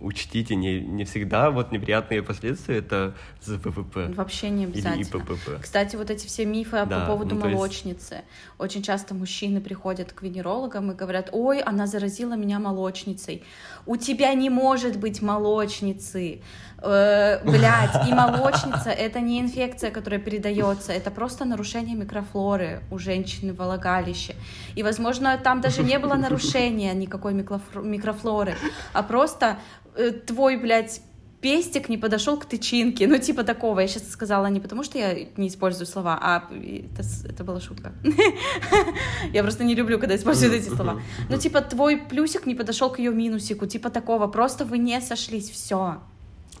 [0.00, 4.14] учтите, не, не всегда вот неприятные последствия это за ППП.
[4.14, 5.00] Вообще не обязательно.
[5.00, 5.62] Или ИППП.
[5.62, 8.14] Кстати, вот эти все мифы да, по поводу ну, молочницы.
[8.14, 8.26] Есть...
[8.58, 13.44] Очень часто мужчины приходят к венерологам и говорят, ой, она заразила меня молочницей.
[13.86, 16.42] У тебя не может быть молочницы.
[16.84, 23.52] Э, блядь, и молочница— это не инфекция, которая передается, это просто нарушение микрофлоры у женщины
[23.52, 24.34] в влагалище.
[24.76, 28.54] И, возможно, там даже не было нарушения никакой микрофлоры,
[28.92, 29.58] а просто
[29.96, 31.00] э, твой, блядь,
[31.40, 33.06] пестик не подошел к тычинке.
[33.06, 33.80] Ну, типа такого.
[33.80, 37.92] Я сейчас сказала не потому, что я не использую слова, а это, это была шутка.
[39.32, 41.02] Я просто не люблю, когда используют эти слова.
[41.28, 43.66] Ну, типа, твой плюсик не подошел к ее минусику.
[43.66, 44.26] Типа такого.
[44.26, 45.50] Просто вы не сошлись.
[45.50, 45.98] Все.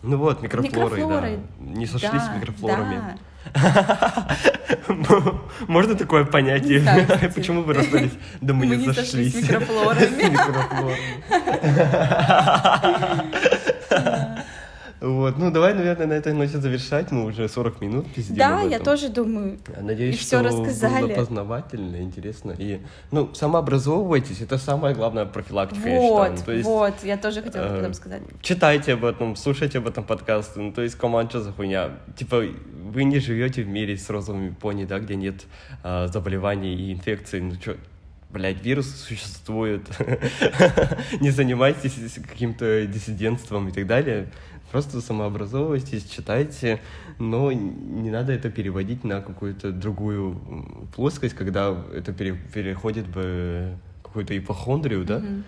[0.06, 1.38] Ну вот, микрофлорой, микрофлорой.
[1.58, 1.78] да.
[1.78, 3.00] Не сошлись да, с микрофлорами.
[3.54, 4.28] Да.
[5.66, 6.82] Можно такое понятие?
[7.34, 8.12] Почему вы расстались?
[8.42, 9.32] Да мы, мы не сошлись.
[9.32, 10.36] с микрофлорами.
[15.04, 17.10] Вот, ну давай, наверное, на этой ноте завершать.
[17.12, 19.58] Мы уже 40 минут пиздим Да, я тоже думаю.
[19.78, 21.06] Надеюсь, и что все рассказали.
[21.06, 22.54] было познавательно, интересно.
[22.58, 22.80] И,
[23.10, 26.38] ну, самообразовывайтесь, это самая главная профилактика, вот, я считаю.
[26.38, 28.22] Ну, то есть, вот, я тоже хотела об этом э, сказать.
[28.40, 30.60] Читайте об этом, слушайте об этом подкасте.
[30.60, 31.90] Ну, то есть, команд, что за хуйня?
[32.16, 32.42] Типа,
[32.82, 35.44] вы не живете в мире с розовыми пони, да, где нет
[35.82, 37.40] э, заболеваний и инфекций.
[37.40, 37.76] Ну, что,
[38.30, 39.82] блядь, вирус существует,
[41.20, 44.28] не занимайтесь каким-то диссидентством и так далее.
[44.74, 46.80] Просто самообразовывайтесь, читайте,
[47.20, 50.40] но не надо это переводить на какую-то другую
[50.96, 55.18] плоскость, когда это переходит в какую-то ипохондрию, да?
[55.18, 55.42] Mm-hmm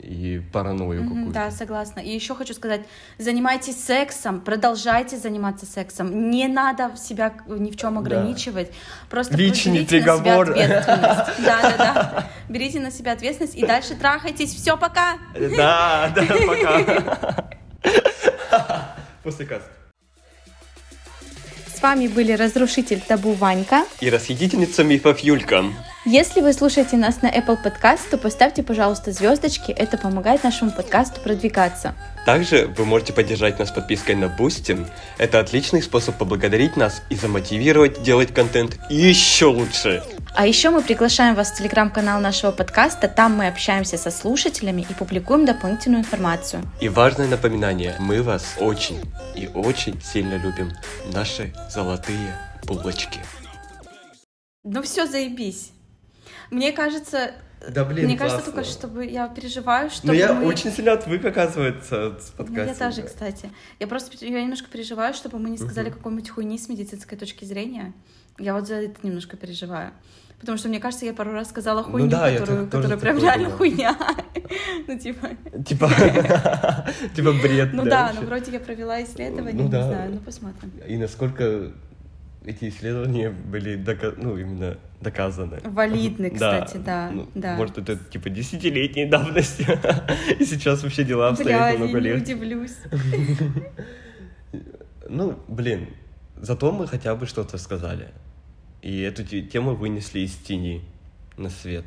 [0.00, 1.32] и паранойю mm-hmm, какую-то.
[1.32, 2.00] Да, согласна.
[2.00, 2.82] И еще хочу сказать,
[3.18, 6.30] занимайтесь сексом, продолжайте заниматься сексом.
[6.30, 8.68] Не надо себя ни в чем ограничивать.
[8.68, 8.74] Да.
[9.10, 10.48] Просто Вечный берите приговор.
[10.48, 11.44] на себя ответственность.
[11.44, 12.30] Да, да, да.
[12.48, 14.54] Берите на себя ответственность и дальше трахайтесь.
[14.54, 15.18] Все, пока.
[15.34, 17.50] Да, да, пока.
[19.22, 19.70] После каста.
[21.74, 25.64] С вами были разрушитель табу Ванька и расхитительница мифов Юлька.
[26.10, 29.72] Если вы слушаете нас на Apple Podcast, то поставьте, пожалуйста, звездочки.
[29.72, 31.94] Это помогает нашему подкасту продвигаться.
[32.24, 34.86] Также вы можете поддержать нас подпиской на Boosty.
[35.18, 40.02] Это отличный способ поблагодарить нас и замотивировать делать контент еще лучше.
[40.34, 43.06] А еще мы приглашаем вас в телеграм-канал нашего подкаста.
[43.06, 46.62] Там мы общаемся со слушателями и публикуем дополнительную информацию.
[46.80, 47.96] И важное напоминание.
[47.98, 48.98] Мы вас очень
[49.36, 50.72] и очень сильно любим.
[51.12, 52.34] Наши золотые
[52.64, 53.20] булочки.
[54.64, 55.72] Ну все, заебись.
[56.50, 57.32] Мне кажется,
[57.66, 58.36] да блин, Мне классно.
[58.36, 60.06] кажется только, чтобы я переживаю, что.
[60.06, 60.46] Ну я мы...
[60.46, 62.62] очень сильно отвык, оказывается, с подкаста.
[62.62, 63.50] Ну, я тоже, кстати.
[63.80, 65.94] Я просто я немножко переживаю, чтобы мы не сказали uh-huh.
[65.94, 67.92] какой-нибудь хуйни с медицинской точки зрения.
[68.38, 69.92] Я вот за это немножко переживаю.
[70.38, 73.18] Потому что, мне кажется, я пару раз сказала ну хуйню, ну, да, которую, которая прям
[73.18, 73.58] реально думаю.
[73.58, 73.98] хуйня.
[74.86, 75.30] ну, типа...
[75.66, 75.90] Типа...
[77.16, 80.70] типа бред, Ну да, ну вроде я провела исследование, ну не знаю, ну посмотрим.
[80.86, 81.72] И насколько
[82.44, 84.14] эти исследования были дока...
[84.16, 85.60] ну, именно доказаны.
[85.64, 87.10] Валидны, кстати, да.
[87.10, 87.56] Ну, да.
[87.56, 89.66] Может, это типа десятилетней давности,
[90.38, 92.34] и сейчас вообще дела обстоят намного легче.
[92.34, 92.76] не удивлюсь.
[95.08, 95.88] ну, блин,
[96.36, 98.08] зато мы хотя бы что-то сказали.
[98.82, 100.84] И эту тему вынесли из тени
[101.36, 101.84] на свет.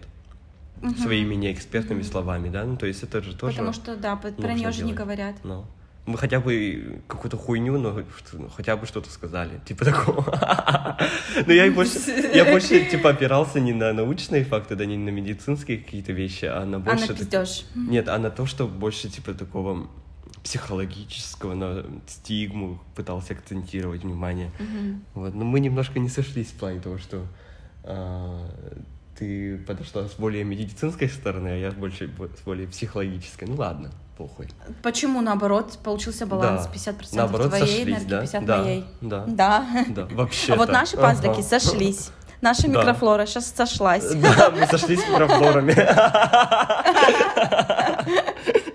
[0.81, 0.95] Угу.
[0.95, 2.07] Своими неэкспертными угу.
[2.07, 2.65] словами, да?
[2.65, 5.35] Ну, то есть это же тоже Потому что, да, про нее же не говорят.
[5.43, 5.65] Ну.
[6.05, 9.61] Мы хотя бы какую-то хуйню, но ну, хотя бы что-то сказали.
[9.65, 10.25] Типа такого.
[11.45, 11.99] Но я больше,
[12.33, 16.65] я больше, типа, опирался не на научные факты, да не на медицинские какие-то вещи, а
[16.65, 17.05] на больше...
[17.05, 17.13] А на
[17.75, 19.87] Нет, а на то, что больше, типа, такого
[20.43, 24.51] психологического, на стигму пытался акцентировать внимание.
[24.59, 24.99] Mm-hmm.
[25.13, 25.35] Вот.
[25.35, 27.27] Но мы немножко не сошлись в плане того, что
[27.83, 28.49] а,
[29.17, 33.47] ты подошла с более медицинской стороны, а я больше с более психологической.
[33.47, 34.47] Ну ладно, похуй.
[34.83, 36.91] Почему наоборот получился баланс да.
[36.91, 38.21] 50% наоборот, твоей сошлись, энергии, да?
[38.21, 38.85] 50 да, моей?
[39.01, 39.23] Да.
[39.27, 39.65] Да.
[39.89, 40.53] Да, вообще.
[40.53, 42.11] А вот наши пазлики сошлись.
[42.41, 42.69] Наша да.
[42.69, 44.13] микрофлора сейчас сошлась.
[44.15, 45.75] Да, мы сошлись микрофлорами.